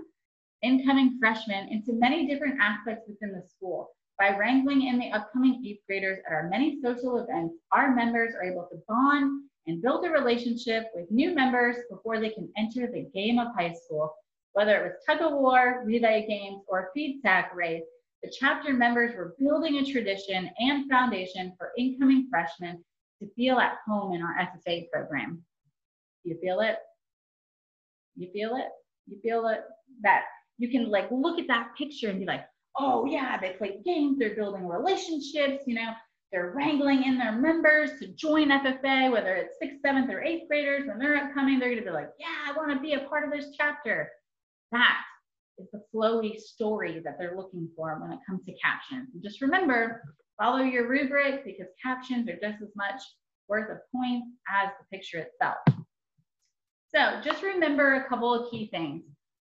incoming 0.64 1.18
freshmen 1.20 1.68
into 1.70 1.94
many 1.94 2.28
different 2.28 2.60
aspects 2.60 3.06
within 3.08 3.34
the 3.34 3.48
school. 3.48 3.92
By 4.18 4.36
wrangling 4.38 4.88
in 4.88 5.00
the 5.00 5.12
upcoming 5.12 5.64
eighth 5.66 5.82
graders 5.88 6.20
at 6.28 6.34
our 6.34 6.50
many 6.50 6.82
social 6.82 7.20
events, 7.20 7.56
our 7.72 7.96
members 7.96 8.34
are 8.36 8.44
able 8.44 8.68
to 8.70 8.84
bond 8.88 9.44
and 9.68 9.82
build 9.82 10.06
a 10.06 10.10
relationship 10.10 10.88
with 10.94 11.10
new 11.12 11.34
members 11.34 11.78
before 11.90 12.20
they 12.20 12.30
can 12.30 12.50
enter 12.58 12.88
the 12.92 13.08
game 13.14 13.40
of 13.40 13.56
high 13.56 13.74
school. 13.74 14.14
Whether 14.54 14.76
it 14.76 14.84
was 14.84 15.04
tug 15.08 15.22
of 15.22 15.40
war, 15.40 15.84
relay 15.86 16.26
games, 16.28 16.64
or 16.68 16.90
feed 16.94 17.22
sack 17.22 17.56
race, 17.56 17.84
the 18.24 18.34
chapter 18.38 18.74
members 18.74 19.16
were 19.16 19.36
building 19.40 19.78
a 19.78 19.86
tradition 19.86 20.50
and 20.58 20.90
foundation 20.90 21.54
for 21.58 21.72
incoming 21.78 22.28
freshmen 22.30 22.84
to 23.22 23.30
feel 23.36 23.58
at 23.60 23.78
home 23.88 24.14
in 24.14 24.22
our 24.22 24.36
FFA 24.36 24.90
program. 24.92 25.44
You 26.24 26.38
feel 26.42 26.60
it? 26.62 26.78
You 28.16 28.30
feel 28.32 28.56
it? 28.56 28.68
You 29.08 29.20
feel 29.22 29.48
it? 29.48 29.62
That 30.02 30.24
you 30.58 30.70
can 30.70 30.90
like 30.90 31.10
look 31.12 31.40
at 31.40 31.48
that 31.48 31.70
picture 31.78 32.10
and 32.10 32.20
be 32.20 32.26
like, 32.26 32.46
oh 32.78 33.06
yeah, 33.06 33.38
they 33.40 33.52
play 33.52 33.80
games, 33.86 34.20
they're 34.20 34.36
building 34.36 34.68
relationships, 34.68 35.64
you 35.66 35.76
know. 35.76 35.92
they're 36.32 36.54
wrangling 36.56 37.04
in 37.04 37.18
their 37.18 37.32
members 37.32 37.92
to 38.00 38.08
join 38.10 38.50
FFA, 38.50 39.12
whether 39.12 39.36
it's 39.36 39.58
sixth, 39.60 39.80
seventh, 39.84 40.10
or 40.12 40.22
eighth 40.22 40.48
graders, 40.48 40.88
when 40.88 41.00
they're 41.00 41.18
upcoming, 41.18 41.60
they're 41.60 41.70
gonna 41.70 41.82
be 41.82 41.90
like, 41.92 42.10
yeah, 42.20 42.28
I 42.48 42.56
wanna 42.56 42.80
be 42.80 42.94
a 42.94 43.00
part 43.08 43.26
of 43.26 43.32
this 43.32 43.48
chapter. 43.58 44.10
That 44.72 44.98
is 45.58 45.68
the 45.72 45.82
flowy 45.94 46.38
story 46.40 47.02
that 47.04 47.18
they're 47.18 47.36
looking 47.36 47.70
for 47.76 47.98
when 48.00 48.12
it 48.12 48.20
comes 48.28 48.46
to 48.46 48.54
captions. 48.64 49.10
And 49.14 49.24
just 49.24 49.42
remember, 49.42 50.04
follow 50.40 50.64
your 50.64 50.88
rubric 50.88 51.44
because 51.46 51.68
captions 51.84 52.28
are 52.30 52.40
just 52.42 52.62
as 52.62 52.70
much 52.76 53.02
worth 53.48 53.70
of 53.70 53.78
points 53.94 54.28
as 54.50 54.70
the 54.80 54.98
picture 54.98 55.20
itself. 55.20 55.58
So 56.96 57.20
just 57.24 57.44
remember 57.44 57.96
a 57.96 58.10
couple 58.10 58.34
of 58.34 58.50
key 58.50 58.68
things. 58.72 59.04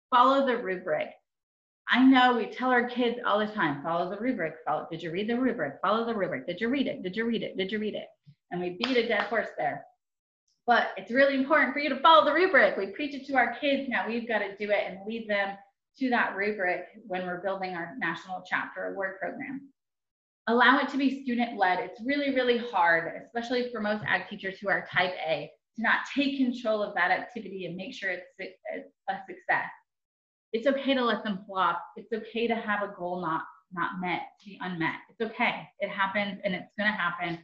Follow 0.09 0.45
the 0.45 0.57
rubric. 0.57 1.09
I 1.87 2.03
know 2.03 2.35
we 2.35 2.47
tell 2.47 2.71
our 2.71 2.89
kids 2.89 3.19
all 3.25 3.37
the 3.37 3.45
time, 3.45 3.83
follow 3.83 4.09
the 4.09 4.17
rubric, 4.17 4.55
follow, 4.65 4.87
did 4.89 5.03
you 5.03 5.11
read 5.11 5.29
the 5.29 5.39
rubric? 5.39 5.75
Follow 5.83 6.05
the 6.05 6.15
rubric. 6.15 6.47
Did 6.47 6.59
you 6.59 6.69
read 6.69 6.87
it? 6.87 7.03
Did 7.03 7.15
you 7.15 7.25
read 7.25 7.43
it? 7.43 7.57
Did 7.57 7.71
you 7.71 7.77
read 7.77 7.93
it? 7.93 8.07
And 8.49 8.59
we 8.59 8.79
beat 8.81 8.97
a 8.97 9.07
dead 9.07 9.23
horse 9.23 9.49
there. 9.57 9.85
But 10.65 10.87
it's 10.97 11.11
really 11.11 11.35
important 11.35 11.73
for 11.73 11.79
you 11.79 11.89
to 11.89 11.99
follow 11.99 12.25
the 12.25 12.33
rubric. 12.33 12.75
We 12.75 12.87
preach 12.87 13.13
it 13.13 13.27
to 13.27 13.35
our 13.35 13.55
kids. 13.61 13.87
Now 13.87 14.07
we've 14.07 14.27
got 14.27 14.39
to 14.39 14.57
do 14.57 14.71
it 14.71 14.83
and 14.87 14.99
lead 15.05 15.29
them 15.29 15.55
to 15.99 16.09
that 16.09 16.35
rubric 16.35 16.85
when 17.05 17.25
we're 17.27 17.41
building 17.41 17.75
our 17.75 17.93
national 17.99 18.43
chapter 18.49 18.91
award 18.91 19.19
program. 19.19 19.69
Allow 20.47 20.79
it 20.79 20.89
to 20.89 20.97
be 20.97 21.23
student 21.23 21.57
led. 21.57 21.79
It's 21.79 21.99
really, 22.05 22.35
really 22.35 22.57
hard, 22.57 23.11
especially 23.23 23.71
for 23.71 23.81
most 23.81 24.03
ag 24.07 24.29
teachers 24.29 24.59
who 24.59 24.69
are 24.69 24.87
type 24.91 25.13
A, 25.27 25.49
to 25.75 25.81
not 25.81 26.01
take 26.13 26.37
control 26.37 26.83
of 26.83 26.93
that 26.95 27.11
activity 27.11 27.65
and 27.65 27.75
make 27.75 27.93
sure 27.93 28.11
it's 28.11 28.57
a 29.09 29.17
success 29.27 29.69
it's 30.55 30.67
okay 30.67 30.93
to 30.93 31.03
let 31.03 31.21
them 31.25 31.43
flop. 31.45 31.83
It's 31.97 32.13
okay 32.13 32.47
to 32.47 32.55
have 32.55 32.81
a 32.81 32.93
goal 32.97 33.19
not 33.21 33.43
not 33.73 33.99
met, 33.99 34.21
to 34.39 34.45
be 34.45 34.57
unmet. 34.61 34.95
It's 35.09 35.19
okay. 35.19 35.67
It 35.81 35.89
happens 35.89 36.39
and 36.45 36.55
it's 36.55 36.71
going 36.79 36.89
to 36.89 36.97
happen. 36.97 37.39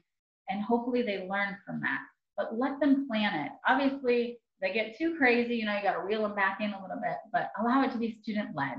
And 0.47 0.63
hopefully 0.63 1.01
they 1.01 1.27
learn 1.27 1.57
from 1.65 1.81
that. 1.81 1.99
But 2.37 2.57
let 2.57 2.79
them 2.79 3.07
plan 3.09 3.47
it. 3.47 3.51
Obviously, 3.67 4.37
they 4.61 4.71
get 4.71 4.97
too 4.97 5.17
crazy, 5.17 5.55
you 5.55 5.65
know, 5.65 5.75
you 5.75 5.83
got 5.83 5.93
to 5.93 6.05
reel 6.05 6.21
them 6.21 6.35
back 6.35 6.59
in 6.61 6.71
a 6.71 6.81
little 6.81 7.01
bit, 7.03 7.17
but 7.33 7.49
allow 7.59 7.83
it 7.83 7.91
to 7.91 7.97
be 7.97 8.17
student 8.21 8.55
led 8.55 8.75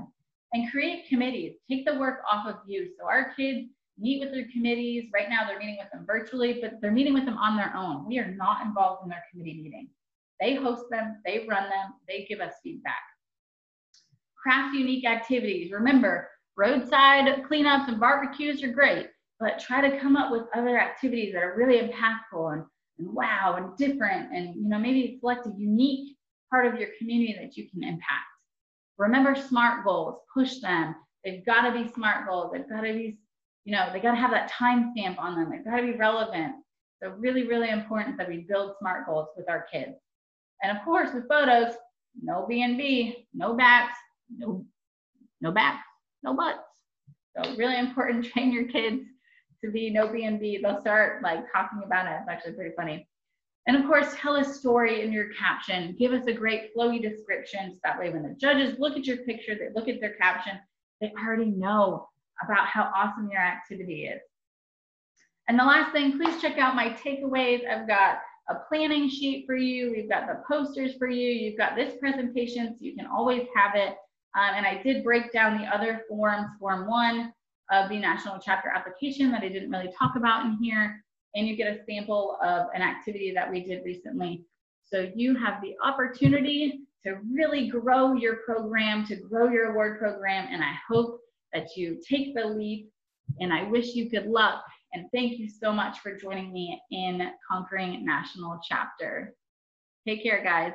and 0.53 0.71
create 0.71 1.07
committees. 1.09 1.53
Take 1.69 1.85
the 1.85 1.99
work 1.99 2.21
off 2.31 2.47
of 2.47 2.55
you. 2.65 2.89
So 2.97 3.05
our 3.05 3.33
kids 3.35 3.69
meet 3.97 4.19
with 4.19 4.31
their 4.31 4.47
committees. 4.53 5.09
Right 5.13 5.29
now, 5.29 5.47
they're 5.47 5.59
meeting 5.59 5.77
with 5.79 5.91
them 5.91 6.05
virtually, 6.05 6.59
but 6.61 6.81
they're 6.81 6.91
meeting 6.91 7.13
with 7.13 7.25
them 7.25 7.37
on 7.37 7.55
their 7.55 7.73
own. 7.75 8.07
We 8.07 8.19
are 8.19 8.31
not 8.31 8.65
involved 8.65 9.03
in 9.03 9.09
their 9.09 9.23
committee 9.31 9.61
meetings. 9.61 9.89
They 10.39 10.55
host 10.55 10.85
them, 10.89 11.21
they 11.25 11.45
run 11.47 11.63
them, 11.63 11.93
they 12.07 12.25
give 12.27 12.41
us 12.41 12.53
feedback 12.63 12.99
craft 14.43 14.75
unique 14.75 15.05
activities. 15.05 15.71
Remember, 15.71 16.29
roadside 16.57 17.43
cleanups 17.49 17.87
and 17.87 17.99
barbecues 17.99 18.61
are 18.61 18.71
great, 18.71 19.07
but 19.39 19.57
try 19.57 19.87
to 19.87 19.99
come 19.99 20.17
up 20.17 20.31
with 20.31 20.43
other 20.53 20.77
activities 20.77 21.33
that 21.33 21.43
are 21.43 21.55
really 21.55 21.79
impactful 21.79 22.53
and, 22.53 22.63
and 22.99 23.13
wow 23.13 23.55
and 23.57 23.75
different 23.77 24.31
and 24.33 24.53
you 24.55 24.69
know 24.69 24.77
maybe 24.77 25.17
select 25.19 25.47
a 25.47 25.51
unique 25.57 26.15
part 26.51 26.67
of 26.67 26.79
your 26.79 26.89
community 26.99 27.35
that 27.39 27.55
you 27.55 27.69
can 27.69 27.83
impact. 27.83 28.27
Remember 28.97 29.33
SMART 29.33 29.85
goals, 29.85 30.19
push 30.31 30.59
them. 30.59 30.93
They've 31.23 31.45
got 31.45 31.61
to 31.61 31.71
be 31.71 31.91
SMART 31.93 32.27
goals. 32.27 32.51
They've 32.53 32.69
got 32.69 32.81
to 32.81 32.93
be, 32.93 33.17
you 33.65 33.71
know, 33.71 33.89
they 33.91 33.99
got 33.99 34.11
to 34.11 34.17
have 34.17 34.31
that 34.31 34.49
time 34.49 34.91
stamp 34.91 35.19
on 35.19 35.35
them. 35.35 35.49
They've 35.49 35.63
got 35.63 35.77
to 35.77 35.83
be 35.83 35.97
relevant. 35.97 36.55
So 37.01 37.09
really, 37.09 37.47
really 37.47 37.69
important 37.69 38.17
that 38.17 38.27
we 38.27 38.45
build 38.47 38.75
SMART 38.79 39.05
goals 39.05 39.27
with 39.35 39.49
our 39.49 39.65
kids. 39.71 39.95
And 40.61 40.77
of 40.77 40.83
course, 40.83 41.13
with 41.13 41.27
photos, 41.27 41.73
no 42.21 42.45
B&B, 42.47 43.27
no 43.33 43.53
bats, 43.53 43.95
no, 44.37 44.65
no 45.41 45.51
backs, 45.51 45.85
no 46.23 46.33
butts. 46.33 46.59
So 47.35 47.55
really 47.55 47.77
important, 47.77 48.25
train 48.33 48.51
your 48.51 48.67
kids 48.67 49.03
to 49.63 49.71
be 49.71 49.89
no 49.89 50.07
B 50.07 50.25
and 50.25 50.39
B. 50.39 50.59
They'll 50.61 50.81
start 50.81 51.23
like 51.23 51.51
talking 51.51 51.81
about 51.85 52.07
it. 52.07 52.17
It's 52.21 52.29
actually 52.29 52.53
pretty 52.53 52.75
funny. 52.75 53.07
And 53.65 53.77
of 53.77 53.85
course, 53.85 54.13
tell 54.17 54.35
a 54.35 54.43
story 54.43 55.01
in 55.01 55.13
your 55.13 55.29
caption. 55.33 55.95
Give 55.97 56.11
us 56.11 56.25
a 56.27 56.33
great 56.33 56.75
flowy 56.75 57.01
description. 57.01 57.71
So 57.73 57.79
that 57.85 57.97
way 57.97 58.09
when 58.09 58.23
the 58.23 58.35
judges 58.39 58.77
look 58.77 58.97
at 58.97 59.05
your 59.05 59.17
picture, 59.17 59.55
they 59.55 59.69
look 59.73 59.87
at 59.87 60.01
their 60.01 60.15
caption, 60.15 60.59
they 60.99 61.13
already 61.17 61.45
know 61.45 62.07
about 62.43 62.67
how 62.67 62.91
awesome 62.95 63.29
your 63.31 63.41
activity 63.41 64.05
is. 64.05 64.21
And 65.47 65.59
the 65.59 65.63
last 65.63 65.91
thing, 65.91 66.17
please 66.17 66.41
check 66.41 66.57
out 66.57 66.75
my 66.75 66.89
takeaways. 66.89 67.67
I've 67.67 67.87
got 67.87 68.19
a 68.49 68.55
planning 68.69 69.09
sheet 69.09 69.45
for 69.45 69.55
you. 69.55 69.91
We've 69.91 70.09
got 70.09 70.27
the 70.27 70.41
posters 70.47 70.95
for 70.97 71.09
you. 71.09 71.29
You've 71.29 71.57
got 71.57 71.75
this 71.75 71.95
presentation, 71.99 72.69
so 72.69 72.77
you 72.79 72.95
can 72.95 73.07
always 73.07 73.45
have 73.55 73.75
it. 73.75 73.95
Um, 74.35 74.55
and 74.55 74.65
I 74.65 74.81
did 74.81 75.03
break 75.03 75.31
down 75.31 75.57
the 75.57 75.65
other 75.65 76.03
forms, 76.09 76.47
form 76.59 76.87
one 76.87 77.33
of 77.71 77.89
the 77.89 77.99
national 77.99 78.39
chapter 78.39 78.69
application 78.69 79.31
that 79.31 79.43
I 79.43 79.49
didn't 79.49 79.69
really 79.69 79.91
talk 79.97 80.15
about 80.15 80.45
in 80.45 80.57
here. 80.61 81.03
And 81.35 81.47
you 81.47 81.55
get 81.55 81.73
a 81.73 81.83
sample 81.85 82.37
of 82.43 82.67
an 82.73 82.81
activity 82.81 83.33
that 83.33 83.49
we 83.49 83.63
did 83.63 83.83
recently. 83.83 84.45
So 84.83 85.09
you 85.15 85.35
have 85.37 85.61
the 85.61 85.75
opportunity 85.83 86.81
to 87.05 87.17
really 87.31 87.67
grow 87.67 88.13
your 88.13 88.37
program, 88.45 89.05
to 89.07 89.15
grow 89.15 89.49
your 89.49 89.71
award 89.71 89.99
program. 89.99 90.47
And 90.51 90.63
I 90.63 90.73
hope 90.87 91.19
that 91.53 91.75
you 91.75 91.99
take 92.07 92.35
the 92.35 92.45
leap 92.45 92.89
and 93.39 93.53
I 93.53 93.63
wish 93.63 93.95
you 93.95 94.09
good 94.09 94.27
luck. 94.27 94.63
And 94.93 95.07
thank 95.11 95.39
you 95.39 95.49
so 95.49 95.71
much 95.71 95.99
for 95.99 96.15
joining 96.15 96.53
me 96.53 96.79
in 96.91 97.29
Conquering 97.49 98.05
National 98.05 98.59
Chapter. 98.67 99.33
Take 100.07 100.21
care, 100.21 100.43
guys. 100.43 100.73